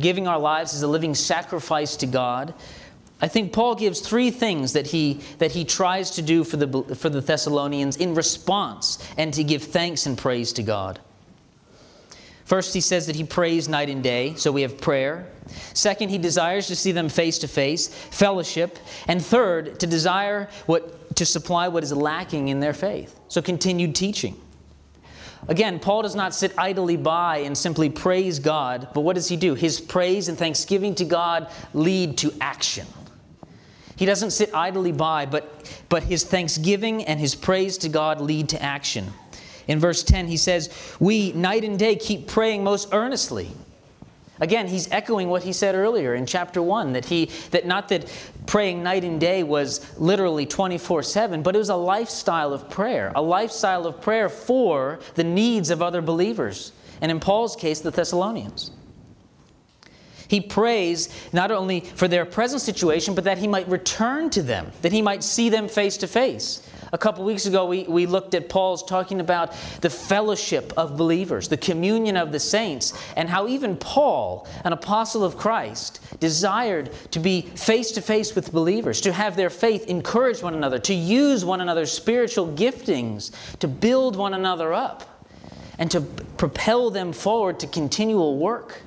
giving 0.00 0.26
our 0.26 0.38
lives 0.38 0.74
as 0.74 0.82
a 0.82 0.88
living 0.88 1.14
sacrifice 1.14 1.96
to 1.98 2.06
God, 2.06 2.54
I 3.20 3.28
think 3.28 3.52
Paul 3.52 3.76
gives 3.76 4.00
three 4.00 4.32
things 4.32 4.72
that 4.72 4.88
he, 4.88 5.20
that 5.38 5.52
he 5.52 5.64
tries 5.64 6.10
to 6.12 6.22
do 6.22 6.42
for 6.42 6.56
the, 6.56 6.94
for 6.96 7.08
the 7.08 7.20
Thessalonians 7.20 7.96
in 7.96 8.14
response 8.14 8.98
and 9.16 9.32
to 9.34 9.44
give 9.44 9.62
thanks 9.62 10.06
and 10.06 10.18
praise 10.18 10.52
to 10.54 10.64
God. 10.64 10.98
First, 12.44 12.74
he 12.74 12.80
says 12.80 13.06
that 13.06 13.16
he 13.16 13.24
prays 13.24 13.68
night 13.68 13.88
and 13.88 14.02
day, 14.02 14.34
so 14.36 14.52
we 14.52 14.62
have 14.62 14.78
prayer. 14.80 15.26
Second, 15.72 16.10
he 16.10 16.18
desires 16.18 16.66
to 16.66 16.76
see 16.76 16.92
them 16.92 17.08
face 17.08 17.38
to 17.38 17.48
face, 17.48 17.88
fellowship. 17.88 18.78
And 19.08 19.24
third, 19.24 19.80
to 19.80 19.86
desire 19.86 20.48
what, 20.66 21.16
to 21.16 21.24
supply 21.24 21.68
what 21.68 21.82
is 21.82 21.92
lacking 21.92 22.48
in 22.48 22.60
their 22.60 22.74
faith, 22.74 23.18
so 23.28 23.40
continued 23.40 23.94
teaching. 23.94 24.40
Again, 25.48 25.78
Paul 25.78 26.02
does 26.02 26.14
not 26.14 26.34
sit 26.34 26.54
idly 26.56 26.96
by 26.96 27.38
and 27.38 27.56
simply 27.56 27.90
praise 27.90 28.38
God, 28.38 28.88
but 28.94 29.02
what 29.02 29.14
does 29.14 29.28
he 29.28 29.36
do? 29.36 29.54
His 29.54 29.80
praise 29.80 30.28
and 30.28 30.38
thanksgiving 30.38 30.94
to 30.96 31.04
God 31.04 31.50
lead 31.74 32.16
to 32.18 32.32
action. 32.40 32.86
He 33.96 34.06
doesn't 34.06 34.30
sit 34.30 34.54
idly 34.54 34.92
by, 34.92 35.26
but, 35.26 35.70
but 35.88 36.02
his 36.02 36.24
thanksgiving 36.24 37.04
and 37.04 37.20
his 37.20 37.34
praise 37.34 37.78
to 37.78 37.88
God 37.88 38.20
lead 38.20 38.48
to 38.50 38.62
action. 38.62 39.12
In 39.66 39.80
verse 39.80 40.02
10, 40.02 40.26
he 40.28 40.36
says, 40.36 40.70
We 41.00 41.32
night 41.32 41.64
and 41.64 41.78
day 41.78 41.96
keep 41.96 42.26
praying 42.26 42.64
most 42.64 42.88
earnestly. 42.92 43.50
Again, 44.40 44.66
he's 44.66 44.90
echoing 44.90 45.28
what 45.28 45.44
he 45.44 45.52
said 45.52 45.74
earlier 45.74 46.14
in 46.14 46.26
chapter 46.26 46.60
1 46.60 46.94
that 46.94 47.04
he 47.04 47.26
that 47.50 47.66
not 47.66 47.88
that 47.88 48.12
praying 48.46 48.82
night 48.82 49.04
and 49.04 49.20
day 49.20 49.44
was 49.44 49.80
literally 49.98 50.44
24/7, 50.44 51.42
but 51.42 51.54
it 51.54 51.58
was 51.58 51.68
a 51.68 51.76
lifestyle 51.76 52.52
of 52.52 52.68
prayer, 52.68 53.12
a 53.14 53.22
lifestyle 53.22 53.86
of 53.86 54.00
prayer 54.00 54.28
for 54.28 54.98
the 55.14 55.22
needs 55.22 55.70
of 55.70 55.80
other 55.80 56.02
believers, 56.02 56.72
and 57.00 57.12
in 57.12 57.20
Paul's 57.20 57.54
case 57.54 57.80
the 57.80 57.92
Thessalonians. 57.92 58.72
He 60.26 60.40
prays 60.40 61.10
not 61.32 61.52
only 61.52 61.80
for 61.80 62.08
their 62.08 62.24
present 62.24 62.60
situation, 62.60 63.14
but 63.14 63.24
that 63.24 63.38
he 63.38 63.46
might 63.46 63.68
return 63.68 64.30
to 64.30 64.42
them, 64.42 64.72
that 64.82 64.90
he 64.90 65.00
might 65.00 65.22
see 65.22 65.48
them 65.48 65.68
face 65.68 65.96
to 65.98 66.08
face. 66.08 66.63
A 66.94 66.98
couple 66.98 67.24
weeks 67.24 67.46
ago, 67.46 67.66
we, 67.66 67.82
we 67.82 68.06
looked 68.06 68.34
at 68.34 68.48
Paul's 68.48 68.84
talking 68.84 69.18
about 69.18 69.52
the 69.80 69.90
fellowship 69.90 70.72
of 70.76 70.96
believers, 70.96 71.48
the 71.48 71.56
communion 71.56 72.16
of 72.16 72.30
the 72.30 72.38
saints, 72.38 72.92
and 73.16 73.28
how 73.28 73.48
even 73.48 73.76
Paul, 73.76 74.46
an 74.62 74.72
apostle 74.72 75.24
of 75.24 75.36
Christ, 75.36 75.98
desired 76.20 76.92
to 77.10 77.18
be 77.18 77.40
face 77.40 77.90
to 77.90 78.00
face 78.00 78.36
with 78.36 78.52
believers, 78.52 79.00
to 79.00 79.12
have 79.12 79.34
their 79.34 79.50
faith 79.50 79.88
encourage 79.88 80.40
one 80.40 80.54
another, 80.54 80.78
to 80.78 80.94
use 80.94 81.44
one 81.44 81.60
another's 81.60 81.90
spiritual 81.90 82.46
giftings, 82.46 83.32
to 83.58 83.66
build 83.66 84.14
one 84.14 84.32
another 84.32 84.72
up, 84.72 85.26
and 85.80 85.90
to 85.90 86.00
propel 86.00 86.90
them 86.90 87.12
forward 87.12 87.58
to 87.58 87.66
continual 87.66 88.38
work. 88.38 88.82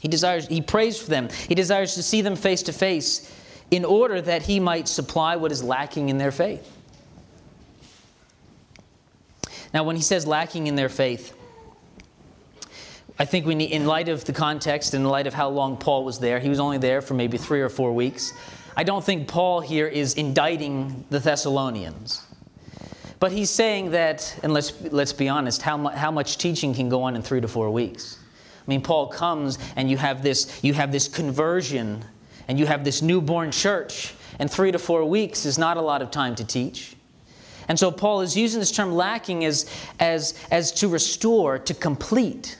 He 0.00 0.08
desires, 0.08 0.46
he 0.46 0.60
prays 0.60 1.00
for 1.00 1.08
them. 1.08 1.30
He 1.48 1.54
desires 1.54 1.94
to 1.94 2.02
see 2.02 2.20
them 2.20 2.36
face 2.36 2.62
to 2.64 2.72
face 2.74 3.32
in 3.72 3.86
order 3.86 4.20
that 4.20 4.42
he 4.42 4.60
might 4.60 4.86
supply 4.86 5.34
what 5.34 5.50
is 5.50 5.64
lacking 5.64 6.10
in 6.10 6.18
their 6.18 6.30
faith. 6.30 6.70
Now, 9.72 9.82
when 9.82 9.96
he 9.96 10.02
says 10.02 10.26
lacking 10.26 10.66
in 10.66 10.76
their 10.76 10.90
faith, 10.90 11.34
I 13.18 13.24
think 13.24 13.46
we 13.46 13.54
need, 13.54 13.70
in 13.70 13.86
light 13.86 14.10
of 14.10 14.26
the 14.26 14.32
context, 14.34 14.92
in 14.92 15.04
light 15.04 15.26
of 15.26 15.32
how 15.32 15.48
long 15.48 15.78
Paul 15.78 16.04
was 16.04 16.18
there, 16.18 16.38
he 16.38 16.50
was 16.50 16.60
only 16.60 16.76
there 16.76 17.00
for 17.00 17.14
maybe 17.14 17.38
three 17.38 17.62
or 17.62 17.70
four 17.70 17.92
weeks. 17.92 18.34
I 18.76 18.84
don't 18.84 19.02
think 19.02 19.26
Paul 19.26 19.60
here 19.60 19.86
is 19.86 20.14
indicting 20.14 21.06
the 21.08 21.18
Thessalonians. 21.18 22.22
But 23.20 23.32
he's 23.32 23.48
saying 23.48 23.92
that, 23.92 24.38
and 24.42 24.52
let's, 24.52 24.78
let's 24.82 25.14
be 25.14 25.30
honest, 25.30 25.62
how, 25.62 25.78
mu- 25.78 25.90
how 25.90 26.10
much 26.10 26.36
teaching 26.36 26.74
can 26.74 26.90
go 26.90 27.04
on 27.04 27.16
in 27.16 27.22
three 27.22 27.40
to 27.40 27.48
four 27.48 27.70
weeks? 27.70 28.18
I 28.66 28.70
mean, 28.70 28.82
Paul 28.82 29.06
comes 29.06 29.58
and 29.76 29.90
you 29.90 29.96
have 29.96 30.22
this, 30.22 30.62
you 30.62 30.74
have 30.74 30.92
this 30.92 31.08
conversion 31.08 32.04
and 32.52 32.58
you 32.58 32.66
have 32.66 32.84
this 32.84 33.00
newborn 33.00 33.50
church, 33.50 34.12
and 34.38 34.50
three 34.50 34.70
to 34.70 34.78
four 34.78 35.06
weeks 35.06 35.46
is 35.46 35.56
not 35.56 35.78
a 35.78 35.80
lot 35.80 36.02
of 36.02 36.10
time 36.10 36.34
to 36.34 36.44
teach. 36.44 36.94
And 37.66 37.78
so 37.78 37.90
Paul 37.90 38.20
is 38.20 38.36
using 38.36 38.60
this 38.60 38.70
term 38.70 38.92
lacking 38.92 39.46
as, 39.46 39.70
as, 39.98 40.34
as 40.50 40.70
to 40.72 40.88
restore, 40.88 41.58
to 41.60 41.72
complete, 41.72 42.58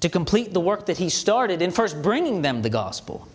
to 0.00 0.08
complete 0.08 0.54
the 0.54 0.60
work 0.60 0.86
that 0.86 0.96
he 0.96 1.10
started 1.10 1.60
in 1.60 1.72
first 1.72 2.00
bringing 2.00 2.40
them 2.40 2.62
the 2.62 2.70
gospel. 2.70 3.28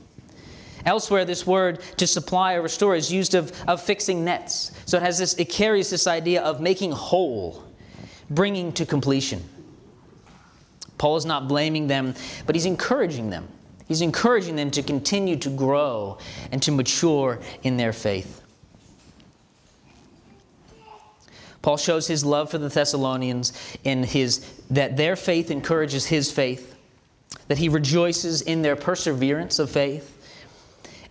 Elsewhere, 0.83 1.25
this 1.25 1.45
word 1.45 1.79
to 1.97 2.07
supply 2.07 2.55
or 2.55 2.63
restore 2.63 2.95
is 2.95 3.13
used 3.13 3.35
of, 3.35 3.53
of 3.69 3.79
fixing 3.79 4.25
nets. 4.25 4.71
So 4.87 4.97
it 4.97 5.03
has 5.03 5.19
this, 5.19 5.35
it 5.35 5.49
carries 5.49 5.91
this 5.91 6.07
idea 6.07 6.41
of 6.41 6.59
making 6.59 6.91
whole, 6.91 7.63
bringing 8.31 8.71
to 8.73 8.85
completion. 8.87 9.43
Paul 10.97 11.17
is 11.17 11.25
not 11.25 11.47
blaming 11.47 11.85
them, 11.85 12.15
but 12.47 12.55
he's 12.55 12.65
encouraging 12.65 13.29
them. 13.29 13.47
He's 13.89 14.01
encouraging 14.01 14.55
them 14.55 14.69
to 14.71 14.83
continue 14.83 15.35
to 15.37 15.49
grow 15.49 16.19
and 16.51 16.61
to 16.61 16.71
mature 16.71 17.39
in 17.63 17.75
their 17.75 17.91
faith. 17.91 18.43
Paul 21.63 21.75
shows 21.75 22.05
his 22.05 22.23
love 22.23 22.51
for 22.51 22.59
the 22.59 22.69
Thessalonians 22.69 23.51
in 23.83 24.03
his 24.03 24.45
that 24.69 24.95
their 24.95 25.15
faith 25.15 25.49
encourages 25.49 26.05
his 26.05 26.31
faith, 26.31 26.75
that 27.47 27.57
he 27.57 27.67
rejoices 27.67 28.43
in 28.43 28.61
their 28.61 28.75
perseverance 28.75 29.57
of 29.57 29.71
faith, 29.71 30.15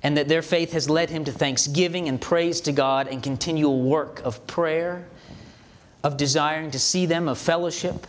and 0.05 0.17
that 0.17 0.29
their 0.29 0.41
faith 0.41 0.71
has 0.73 0.89
led 0.89 1.11
him 1.11 1.25
to 1.25 1.33
thanksgiving 1.33 2.09
and 2.09 2.21
praise 2.21 2.61
to 2.61 2.71
God 2.71 3.09
and 3.09 3.25
continual 3.25 3.83
work 3.83 4.21
of 4.25 4.47
prayer, 4.47 5.05
of 6.05 6.17
desiring 6.17 6.71
to 6.71 6.79
see 6.79 7.07
them, 7.07 7.29
of 7.29 7.39
fellowship, 7.39 8.07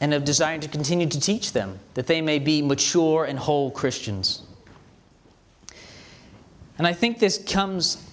and 0.00 0.12
of 0.12 0.24
desiring 0.24 0.60
to 0.60 0.68
continue 0.68 1.06
to 1.06 1.20
teach 1.20 1.52
them 1.52 1.78
that 1.94 2.06
they 2.06 2.20
may 2.20 2.38
be 2.38 2.62
mature 2.62 3.24
and 3.24 3.38
whole 3.38 3.70
Christians. 3.70 4.42
And 6.78 6.86
I 6.86 6.92
think 6.92 7.18
this 7.18 7.38
comes, 7.38 8.04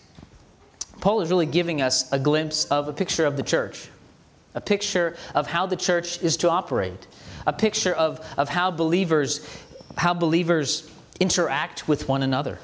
Paul 1.02 1.22
is 1.22 1.30
really 1.30 1.46
giving 1.46 1.82
us 1.82 2.12
a 2.14 2.20
glimpse 2.20 2.66
of 2.66 2.88
a 2.88 2.94
picture 2.94 3.26
of 3.26 3.36
the 3.36 3.44
church, 3.44 3.90
a 4.56 4.62
picture 4.62 5.18
of 5.36 5.48
how 5.48 5.66
the 5.66 5.76
church 5.76 6.22
is 6.22 6.38
to 6.38 6.50
operate, 6.50 7.08
a 7.46 7.52
picture 7.52 7.94
of, 7.94 8.26
of 8.38 8.48
how 8.48 8.72
believers 8.72 9.46
how 9.98 10.14
believers 10.14 10.90
interact 11.20 11.88
with 11.88 12.08
one 12.08 12.24
another. 12.24 12.60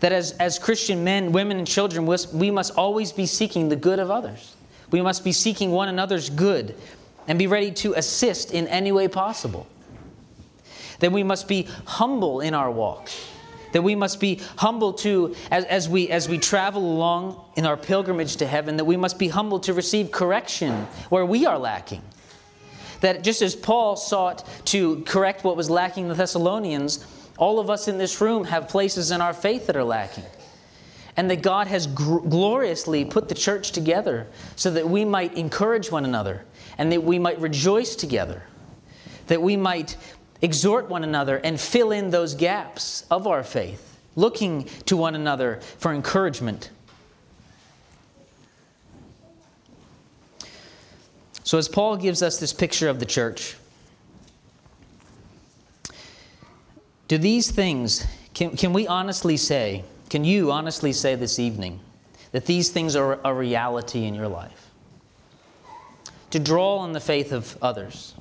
That 0.00 0.12
as, 0.12 0.32
as 0.32 0.58
Christian 0.58 1.04
men, 1.04 1.32
women, 1.32 1.58
and 1.58 1.66
children, 1.66 2.06
we 2.06 2.50
must 2.50 2.76
always 2.76 3.12
be 3.12 3.26
seeking 3.26 3.68
the 3.68 3.76
good 3.76 3.98
of 3.98 4.10
others. 4.10 4.54
We 4.90 5.00
must 5.02 5.24
be 5.24 5.32
seeking 5.32 5.70
one 5.70 5.88
another's 5.88 6.28
good 6.30 6.74
and 7.28 7.38
be 7.38 7.46
ready 7.46 7.70
to 7.70 7.94
assist 7.94 8.52
in 8.52 8.66
any 8.68 8.92
way 8.92 9.08
possible. 9.08 9.66
That 11.00 11.12
we 11.12 11.22
must 11.22 11.48
be 11.48 11.68
humble 11.84 12.40
in 12.40 12.54
our 12.54 12.70
walk. 12.70 13.10
That 13.72 13.82
we 13.82 13.94
must 13.94 14.20
be 14.20 14.40
humble 14.56 14.92
to, 14.94 15.34
as, 15.50 15.64
as, 15.64 15.88
we, 15.88 16.10
as 16.10 16.28
we 16.28 16.38
travel 16.38 16.82
along 16.82 17.42
in 17.56 17.66
our 17.66 17.76
pilgrimage 17.76 18.36
to 18.36 18.46
heaven, 18.46 18.76
that 18.76 18.84
we 18.84 18.96
must 18.96 19.18
be 19.18 19.28
humble 19.28 19.60
to 19.60 19.72
receive 19.72 20.10
correction 20.10 20.86
where 21.08 21.24
we 21.24 21.46
are 21.46 21.58
lacking. 21.58 22.02
That 23.00 23.24
just 23.24 23.42
as 23.42 23.56
Paul 23.56 23.96
sought 23.96 24.46
to 24.66 25.02
correct 25.02 25.42
what 25.42 25.56
was 25.56 25.70
lacking 25.70 26.04
in 26.04 26.08
the 26.08 26.14
Thessalonians, 26.14 27.04
all 27.38 27.58
of 27.58 27.70
us 27.70 27.88
in 27.88 27.98
this 27.98 28.20
room 28.20 28.44
have 28.44 28.68
places 28.68 29.10
in 29.10 29.20
our 29.20 29.32
faith 29.32 29.66
that 29.66 29.76
are 29.76 29.84
lacking. 29.84 30.24
And 31.16 31.30
that 31.30 31.42
God 31.42 31.66
has 31.66 31.86
gr- 31.86 32.20
gloriously 32.20 33.04
put 33.04 33.28
the 33.28 33.34
church 33.34 33.72
together 33.72 34.28
so 34.56 34.70
that 34.70 34.88
we 34.88 35.04
might 35.04 35.34
encourage 35.34 35.90
one 35.90 36.04
another 36.04 36.44
and 36.78 36.92
that 36.92 37.02
we 37.02 37.18
might 37.18 37.40
rejoice 37.40 37.96
together, 37.96 38.42
that 39.26 39.40
we 39.40 39.56
might 39.56 39.96
exhort 40.42 40.88
one 40.88 41.04
another 41.04 41.36
and 41.38 41.60
fill 41.60 41.92
in 41.92 42.10
those 42.10 42.34
gaps 42.34 43.04
of 43.10 43.26
our 43.26 43.44
faith, 43.44 43.98
looking 44.16 44.64
to 44.86 44.96
one 44.96 45.14
another 45.14 45.60
for 45.78 45.92
encouragement. 45.92 46.70
So, 51.44 51.58
as 51.58 51.68
Paul 51.68 51.96
gives 51.96 52.22
us 52.22 52.38
this 52.38 52.52
picture 52.52 52.88
of 52.88 52.98
the 52.98 53.06
church, 53.06 53.56
do 57.08 57.18
these 57.18 57.50
things, 57.50 58.06
can, 58.32 58.56
can 58.56 58.72
we 58.72 58.86
honestly 58.86 59.36
say, 59.36 59.84
can 60.08 60.24
you 60.24 60.50
honestly 60.50 60.92
say 60.92 61.14
this 61.14 61.38
evening 61.38 61.80
that 62.32 62.46
these 62.46 62.70
things 62.70 62.96
are 62.96 63.20
a 63.24 63.34
reality 63.34 64.04
in 64.04 64.14
your 64.14 64.28
life? 64.28 64.61
To 66.32 66.38
draw 66.38 66.78
on 66.78 66.92
the 66.92 67.00
faith 67.00 67.32
of 67.32 67.56
others, 67.62 68.14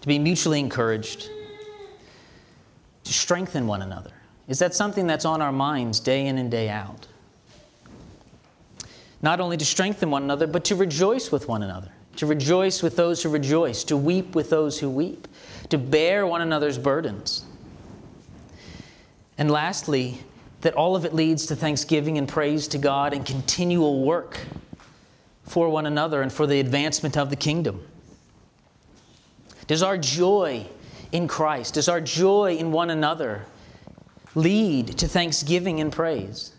to 0.00 0.08
be 0.08 0.18
mutually 0.18 0.60
encouraged, 0.60 1.28
to 3.04 3.12
strengthen 3.12 3.66
one 3.66 3.82
another. 3.82 4.12
Is 4.48 4.58
that 4.60 4.74
something 4.74 5.06
that's 5.06 5.24
on 5.24 5.42
our 5.42 5.52
minds 5.52 6.00
day 6.00 6.26
in 6.26 6.38
and 6.38 6.50
day 6.50 6.68
out? 6.68 7.06
Not 9.20 9.40
only 9.40 9.56
to 9.56 9.64
strengthen 9.64 10.10
one 10.10 10.22
another, 10.22 10.46
but 10.46 10.64
to 10.64 10.76
rejoice 10.76 11.30
with 11.30 11.48
one 11.48 11.62
another 11.62 11.90
to 12.16 12.26
rejoice 12.26 12.82
with 12.82 12.96
those 12.96 13.22
who 13.22 13.28
rejoice, 13.28 13.84
to 13.84 13.96
weep 13.96 14.34
with 14.34 14.50
those 14.50 14.78
who 14.78 14.90
weep, 14.90 15.28
to 15.70 15.78
bear 15.78 16.26
one 16.26 16.42
another's 16.42 16.78
burdens. 16.78 17.44
And 19.38 19.50
lastly, 19.50 20.18
that 20.60 20.74
all 20.74 20.94
of 20.94 21.04
it 21.04 21.14
leads 21.14 21.46
to 21.46 21.56
thanksgiving 21.56 22.18
and 22.18 22.28
praise 22.28 22.68
to 22.68 22.78
God 22.78 23.14
and 23.14 23.24
continual 23.24 24.04
work 24.04 24.38
for 25.44 25.68
one 25.68 25.86
another 25.86 26.22
and 26.22 26.32
for 26.32 26.46
the 26.46 26.60
advancement 26.60 27.16
of 27.16 27.30
the 27.30 27.36
kingdom. 27.36 27.86
Does 29.66 29.82
our 29.82 29.98
joy 29.98 30.66
in 31.12 31.28
Christ, 31.28 31.74
does 31.74 31.88
our 31.88 32.00
joy 32.00 32.56
in 32.56 32.72
one 32.72 32.90
another 32.90 33.44
lead 34.34 34.98
to 34.98 35.08
thanksgiving 35.08 35.80
and 35.80 35.92
praise? 35.92 36.52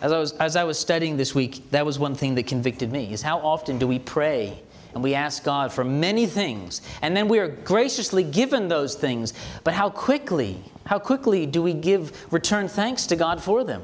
As 0.00 0.12
I 0.12 0.18
was, 0.18 0.32
as 0.34 0.56
I 0.56 0.64
was 0.64 0.78
studying 0.78 1.16
this 1.16 1.34
week, 1.34 1.70
that 1.70 1.86
was 1.86 1.98
one 1.98 2.14
thing 2.14 2.34
that 2.34 2.46
convicted 2.46 2.92
me, 2.92 3.12
is 3.12 3.22
how 3.22 3.38
often 3.38 3.78
do 3.78 3.86
we 3.86 3.98
pray 3.98 4.60
and 4.94 5.02
we 5.02 5.14
ask 5.14 5.42
God 5.42 5.72
for 5.72 5.82
many 5.82 6.26
things, 6.26 6.80
and 7.02 7.16
then 7.16 7.26
we 7.26 7.40
are 7.40 7.48
graciously 7.48 8.22
given 8.22 8.68
those 8.68 8.94
things. 8.94 9.32
But 9.64 9.74
how 9.74 9.90
quickly, 9.90 10.62
how 10.86 11.00
quickly 11.00 11.46
do 11.46 11.62
we 11.62 11.72
give 11.72 12.32
return 12.32 12.68
thanks 12.68 13.06
to 13.06 13.16
God 13.16 13.42
for 13.42 13.64
them? 13.64 13.82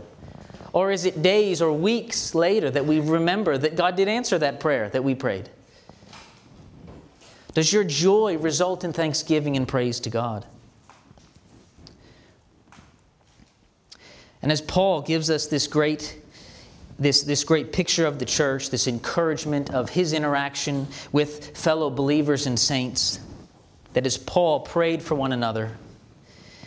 Or 0.73 0.91
is 0.91 1.05
it 1.05 1.23
days 1.23 1.61
or 1.61 1.73
weeks 1.73 2.35
later 2.35 2.71
that 2.71 2.87
we 2.87 3.01
remember 3.01 3.59
that 3.59 3.77
God 3.77 3.97
did 3.97 4.09
answer 4.09 4.39
that 4.39 4.61
prayer 4.61 4.89
that 4.91 5.03
we 5.03 5.15
prayed? 5.15 5.49
Does 7.55 7.73
your 7.73 7.83
joy 7.85 8.39
result 8.39 8.85
in 8.85 8.93
thanksgiving 8.93 9.57
and 9.57 9.67
praise 9.67 9.99
to 10.01 10.11
God? 10.11 10.47
And 14.43 14.51
as 14.53 14.61
Paul 14.61 15.03
gives 15.03 15.29
us 15.29 15.47
this 15.49 15.67
great 15.67 16.17
this, 17.01 17.23
this 17.23 17.45
great 17.45 17.73
picture 17.73 18.05
of 18.05 18.19
the 18.19 18.27
church, 18.27 18.69
this 18.69 18.87
encouragement 18.87 19.73
of 19.73 19.89
his 19.89 20.13
interaction 20.13 20.87
with 21.13 21.57
fellow 21.57 21.89
believers 21.89 22.47
and 22.47 22.59
saints, 22.59 23.21
that 23.95 24.05
as 24.05 24.19
Paul 24.19 24.61
prayed 24.61 25.03
for 25.03 25.15
one 25.15 25.33
another, 25.33 25.73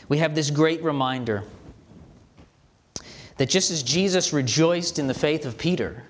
we 0.10 0.18
have 0.18 0.34
this 0.34 0.50
great 0.50 0.84
reminder 0.84 1.44
that 3.38 3.50
just 3.50 3.72
as 3.72 3.84
Jesus 3.84 4.34
rejoiced 4.34 5.00
in 5.00 5.08
the 5.08 5.14
faith 5.14 5.46
of 5.46 5.58
Peter, 5.58 6.04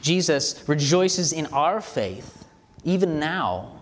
Jesus 0.00 0.62
rejoices 0.66 1.32
in 1.32 1.46
our 1.46 1.80
faith, 1.80 2.44
even 2.84 3.18
now, 3.18 3.80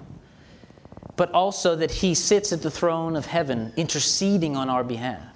but 1.16 1.30
also 1.32 1.76
that 1.76 1.90
he 1.90 2.14
sits 2.14 2.52
at 2.52 2.62
the 2.62 2.70
throne 2.70 3.16
of 3.16 3.26
heaven 3.26 3.72
interceding 3.76 4.56
on 4.56 4.70
our 4.70 4.84
behalf. 4.84 5.28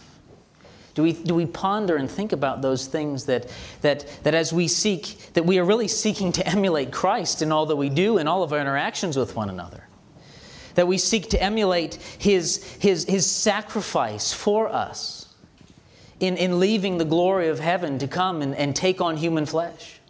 Do 0.95 1.03
we, 1.03 1.13
do 1.13 1.35
we 1.35 1.45
ponder 1.45 1.97
and 1.97 2.11
think 2.11 2.33
about 2.33 2.63
those 2.63 2.87
things 2.87 3.27
that, 3.27 3.53
that, 3.83 4.07
that 4.23 4.35
as 4.35 4.53
we 4.53 4.67
seek, 4.67 5.33
that 5.35 5.45
we 5.45 5.59
are 5.59 5.65
really 5.65 5.89
seeking 5.89 6.33
to 6.33 6.47
emulate 6.47 6.91
Christ 6.91 7.43
in 7.43 7.53
all 7.53 7.67
that 7.67 7.77
we 7.77 7.91
do 7.91 8.17
in 8.17 8.27
all 8.27 8.43
of 8.43 8.53
our 8.53 8.61
interactions 8.61 9.17
with 9.17 9.37
one 9.37 9.51
another? 9.51 9.87
That 10.75 10.87
we 10.87 10.99
seek 10.99 11.31
to 11.31 11.43
emulate 11.43 11.97
his, 11.97 12.65
his, 12.75 13.05
his 13.05 13.31
sacrifice 13.31 14.33
for 14.33 14.69
us 14.69 15.16
in, 16.21 16.37
in 16.37 16.59
leaving 16.59 16.99
the 16.99 17.05
glory 17.05 17.49
of 17.49 17.61
heaven 17.61 17.99
to 17.99 18.09
come 18.09 18.43
and, 18.43 18.55
and 18.55 18.75
take 18.75 19.01
on 19.01 19.17
human 19.17 19.47
flesh? 19.47 20.01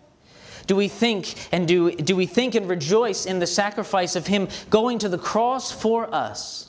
Do 0.67 0.77
we 0.77 0.89
think 0.89 1.35
and 1.53 1.69
do, 1.69 1.93
do 1.93 2.17
we 2.17 2.27
think 2.27 2.55
and 2.55 2.69
rejoice 2.69 3.27
in 3.27 3.39
the 3.39 3.47
sacrifice 3.47 4.17
of 4.17 4.27
him 4.27 4.49
going 4.69 4.99
to 5.01 5.09
the 5.09 5.19
cross 5.19 5.71
for 5.71 6.13
us? 6.13 6.67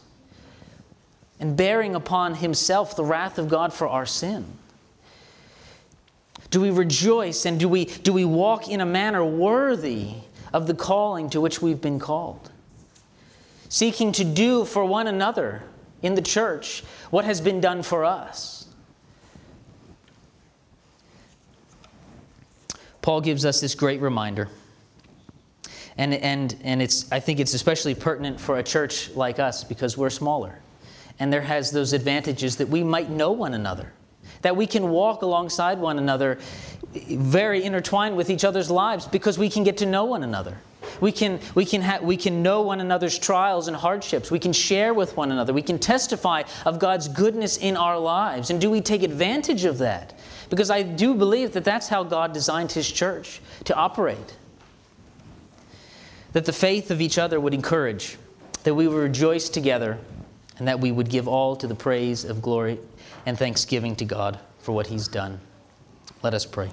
and 1.39 1.55
bearing 1.55 1.95
upon 1.95 2.35
himself 2.35 2.95
the 2.95 3.03
wrath 3.03 3.37
of 3.37 3.49
God 3.49 3.73
for 3.73 3.87
our 3.87 4.05
sin? 4.05 4.45
Do 6.49 6.61
we 6.61 6.71
rejoice 6.71 7.45
and 7.45 7.59
do 7.59 7.67
we, 7.67 7.85
do 7.85 8.13
we 8.13 8.25
walk 8.25 8.69
in 8.69 8.81
a 8.81 8.85
manner 8.85 9.23
worthy 9.23 10.13
of 10.53 10.65
the 10.65 10.73
calling 10.73 11.29
to 11.31 11.41
which 11.41 11.61
we've 11.61 11.81
been 11.81 11.99
called? 11.99 12.51
Seeking 13.69 14.11
to 14.13 14.23
do 14.23 14.63
for 14.63 14.85
one 14.85 15.07
another 15.07 15.63
in 16.01 16.15
the 16.15 16.21
church 16.21 16.83
what 17.09 17.25
has 17.25 17.41
been 17.41 17.59
done 17.59 17.83
for 17.83 18.05
us. 18.05 18.56
Paul 23.07 23.21
gives 23.21 23.45
us 23.45 23.61
this 23.61 23.73
great 23.73 24.01
reminder. 24.01 24.49
And, 25.97 26.13
and, 26.13 26.53
and 26.61 26.81
it's, 26.81 27.09
I 27.09 27.21
think 27.21 27.39
it's 27.39 27.53
especially 27.53 27.95
pertinent 27.95 28.37
for 28.37 28.57
a 28.57 28.63
church 28.63 29.15
like 29.15 29.39
us 29.39 29.63
because 29.63 29.97
we're 29.97 30.09
smaller 30.09 30.59
and 31.17 31.31
there 31.31 31.39
has 31.39 31.71
those 31.71 31.93
advantages 31.93 32.57
that 32.57 32.67
we 32.67 32.83
might 32.83 33.09
know 33.09 33.31
one 33.31 33.53
another, 33.53 33.93
that 34.41 34.57
we 34.57 34.67
can 34.67 34.89
walk 34.89 35.21
alongside 35.21 35.79
one 35.79 35.99
another, 35.99 36.37
very 36.93 37.63
intertwined 37.63 38.17
with 38.17 38.29
each 38.29 38.43
other's 38.43 38.69
lives 38.69 39.07
because 39.07 39.39
we 39.39 39.49
can 39.49 39.63
get 39.63 39.77
to 39.77 39.85
know 39.85 40.03
one 40.03 40.23
another. 40.23 40.57
We 40.99 41.13
can, 41.13 41.39
we, 41.55 41.63
can 41.63 41.81
ha- 41.81 41.99
we 42.01 42.17
can 42.17 42.43
know 42.43 42.61
one 42.61 42.81
another's 42.81 43.17
trials 43.17 43.69
and 43.69 43.77
hardships. 43.77 44.31
We 44.31 44.39
can 44.39 44.51
share 44.51 44.93
with 44.93 45.15
one 45.15 45.31
another. 45.31 45.53
We 45.53 45.61
can 45.61 45.79
testify 45.79 46.43
of 46.65 46.77
God's 46.77 47.07
goodness 47.07 47.55
in 47.55 47.77
our 47.77 47.97
lives. 47.97 48.49
And 48.49 48.59
do 48.59 48.69
we 48.69 48.81
take 48.81 49.03
advantage 49.03 49.63
of 49.63 49.77
that? 49.77 50.13
Because 50.49 50.69
I 50.69 50.81
do 50.81 51.13
believe 51.13 51.53
that 51.53 51.63
that's 51.63 51.87
how 51.87 52.03
God 52.03 52.33
designed 52.33 52.71
His 52.71 52.89
church 52.89 53.41
to 53.65 53.75
operate. 53.75 54.37
That 56.33 56.45
the 56.45 56.53
faith 56.53 56.91
of 56.91 57.01
each 57.01 57.17
other 57.17 57.39
would 57.39 57.53
encourage, 57.53 58.17
that 58.63 58.73
we 58.73 58.87
would 58.87 58.97
rejoice 58.97 59.49
together, 59.49 59.97
and 60.57 60.67
that 60.67 60.79
we 60.79 60.91
would 60.91 61.09
give 61.09 61.27
all 61.27 61.55
to 61.55 61.67
the 61.67 61.75
praise 61.75 62.23
of 62.23 62.41
glory 62.41 62.79
and 63.25 63.37
thanksgiving 63.37 63.95
to 63.97 64.05
God 64.05 64.39
for 64.59 64.71
what 64.71 64.87
He's 64.87 65.07
done. 65.07 65.39
Let 66.23 66.33
us 66.33 66.45
pray. 66.45 66.71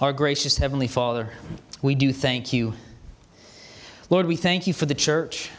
Our 0.00 0.12
gracious 0.12 0.58
Heavenly 0.58 0.88
Father, 0.88 1.30
we 1.80 1.94
do 1.94 2.12
thank 2.12 2.52
you. 2.52 2.74
Lord, 4.10 4.26
we 4.26 4.36
thank 4.36 4.66
you 4.66 4.74
for 4.74 4.86
the 4.86 4.94
church. 4.94 5.50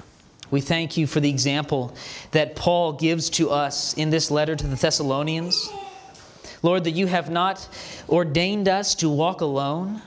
We 0.49 0.61
thank 0.61 0.97
you 0.97 1.07
for 1.07 1.19
the 1.19 1.29
example 1.29 1.95
that 2.31 2.55
Paul 2.55 2.93
gives 2.93 3.29
to 3.31 3.49
us 3.49 3.93
in 3.95 4.09
this 4.09 4.31
letter 4.31 4.55
to 4.55 4.67
the 4.67 4.75
Thessalonians. 4.75 5.69
Lord, 6.63 6.85
that 6.85 6.91
you 6.91 7.07
have 7.07 7.29
not 7.29 7.67
ordained 8.09 8.67
us 8.67 8.95
to 8.95 9.09
walk 9.09 9.41
alone 9.41 10.01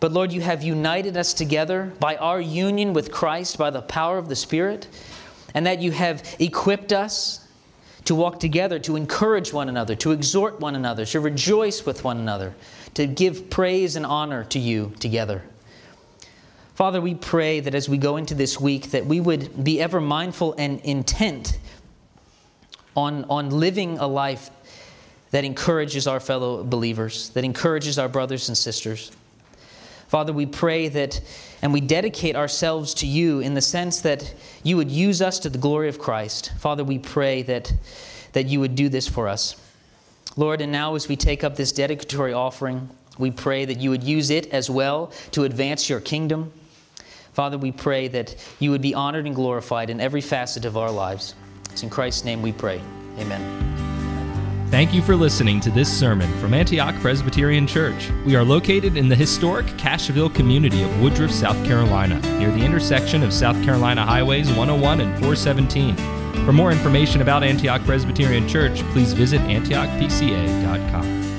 but 0.00 0.12
Lord, 0.12 0.32
you 0.32 0.40
have 0.40 0.62
united 0.62 1.16
us 1.16 1.34
together 1.34 1.92
by 2.00 2.16
our 2.16 2.40
union 2.40 2.94
with 2.94 3.12
Christ 3.12 3.58
by 3.58 3.70
the 3.70 3.82
power 3.82 4.16
of 4.16 4.28
the 4.28 4.36
Spirit, 4.36 4.86
and 5.54 5.66
that 5.66 5.80
you 5.80 5.90
have 5.92 6.22
equipped 6.38 6.92
us 6.92 7.46
to 8.06 8.14
walk 8.14 8.40
together, 8.40 8.78
to 8.78 8.96
encourage 8.96 9.52
one 9.52 9.68
another, 9.68 9.94
to 9.96 10.12
exhort 10.12 10.58
one 10.58 10.74
another, 10.74 11.04
to 11.04 11.20
rejoice 11.20 11.84
with 11.84 12.02
one 12.02 12.18
another, 12.18 12.54
to 12.94 13.06
give 13.06 13.50
praise 13.50 13.94
and 13.94 14.06
honor 14.06 14.44
to 14.44 14.58
you 14.58 14.92
together. 15.00 15.42
Father, 16.80 17.02
we 17.02 17.14
pray 17.14 17.60
that 17.60 17.74
as 17.74 17.90
we 17.90 17.98
go 17.98 18.16
into 18.16 18.34
this 18.34 18.58
week, 18.58 18.92
that 18.92 19.04
we 19.04 19.20
would 19.20 19.62
be 19.62 19.82
ever 19.82 20.00
mindful 20.00 20.54
and 20.56 20.80
intent 20.80 21.58
on, 22.96 23.26
on 23.28 23.50
living 23.50 23.98
a 23.98 24.06
life 24.06 24.48
that 25.30 25.44
encourages 25.44 26.06
our 26.06 26.20
fellow 26.20 26.64
believers, 26.64 27.28
that 27.34 27.44
encourages 27.44 27.98
our 27.98 28.08
brothers 28.08 28.48
and 28.48 28.56
sisters. 28.56 29.12
Father, 30.08 30.32
we 30.32 30.46
pray 30.46 30.88
that 30.88 31.20
and 31.60 31.70
we 31.70 31.82
dedicate 31.82 32.34
ourselves 32.34 32.94
to 32.94 33.06
you 33.06 33.40
in 33.40 33.52
the 33.52 33.60
sense 33.60 34.00
that 34.00 34.34
you 34.62 34.78
would 34.78 34.90
use 34.90 35.20
us 35.20 35.38
to 35.40 35.50
the 35.50 35.58
glory 35.58 35.90
of 35.90 35.98
Christ. 35.98 36.50
Father, 36.60 36.82
we 36.82 36.98
pray 36.98 37.42
that, 37.42 37.70
that 38.32 38.46
you 38.46 38.58
would 38.58 38.74
do 38.74 38.88
this 38.88 39.06
for 39.06 39.28
us. 39.28 39.54
Lord, 40.34 40.62
and 40.62 40.72
now 40.72 40.94
as 40.94 41.08
we 41.08 41.16
take 41.16 41.44
up 41.44 41.56
this 41.56 41.72
dedicatory 41.72 42.32
offering, 42.32 42.88
we 43.18 43.30
pray 43.30 43.66
that 43.66 43.80
you 43.80 43.90
would 43.90 44.02
use 44.02 44.30
it 44.30 44.46
as 44.46 44.70
well 44.70 45.12
to 45.32 45.44
advance 45.44 45.90
your 45.90 46.00
kingdom. 46.00 46.54
Father, 47.32 47.58
we 47.58 47.72
pray 47.72 48.08
that 48.08 48.36
you 48.58 48.70
would 48.70 48.82
be 48.82 48.94
honored 48.94 49.26
and 49.26 49.34
glorified 49.34 49.90
in 49.90 50.00
every 50.00 50.20
facet 50.20 50.64
of 50.64 50.76
our 50.76 50.90
lives. 50.90 51.34
It's 51.70 51.82
in 51.82 51.90
Christ's 51.90 52.24
name 52.24 52.42
we 52.42 52.52
pray. 52.52 52.80
Amen. 53.18 53.70
Thank 54.70 54.94
you 54.94 55.02
for 55.02 55.16
listening 55.16 55.58
to 55.62 55.70
this 55.70 55.92
sermon 55.92 56.32
from 56.38 56.54
Antioch 56.54 56.94
Presbyterian 57.00 57.66
Church. 57.66 58.08
We 58.24 58.36
are 58.36 58.44
located 58.44 58.96
in 58.96 59.08
the 59.08 59.16
historic 59.16 59.66
Cashville 59.76 60.32
community 60.32 60.84
of 60.84 61.00
Woodruff, 61.02 61.32
South 61.32 61.56
Carolina, 61.66 62.20
near 62.38 62.52
the 62.52 62.64
intersection 62.64 63.24
of 63.24 63.32
South 63.32 63.60
Carolina 63.64 64.06
Highways 64.06 64.48
101 64.48 65.00
and 65.00 65.10
417. 65.14 65.96
For 66.44 66.52
more 66.52 66.70
information 66.70 67.20
about 67.20 67.42
Antioch 67.42 67.82
Presbyterian 67.82 68.46
Church, 68.46 68.80
please 68.92 69.12
visit 69.12 69.40
antiochpca.com. 69.40 71.29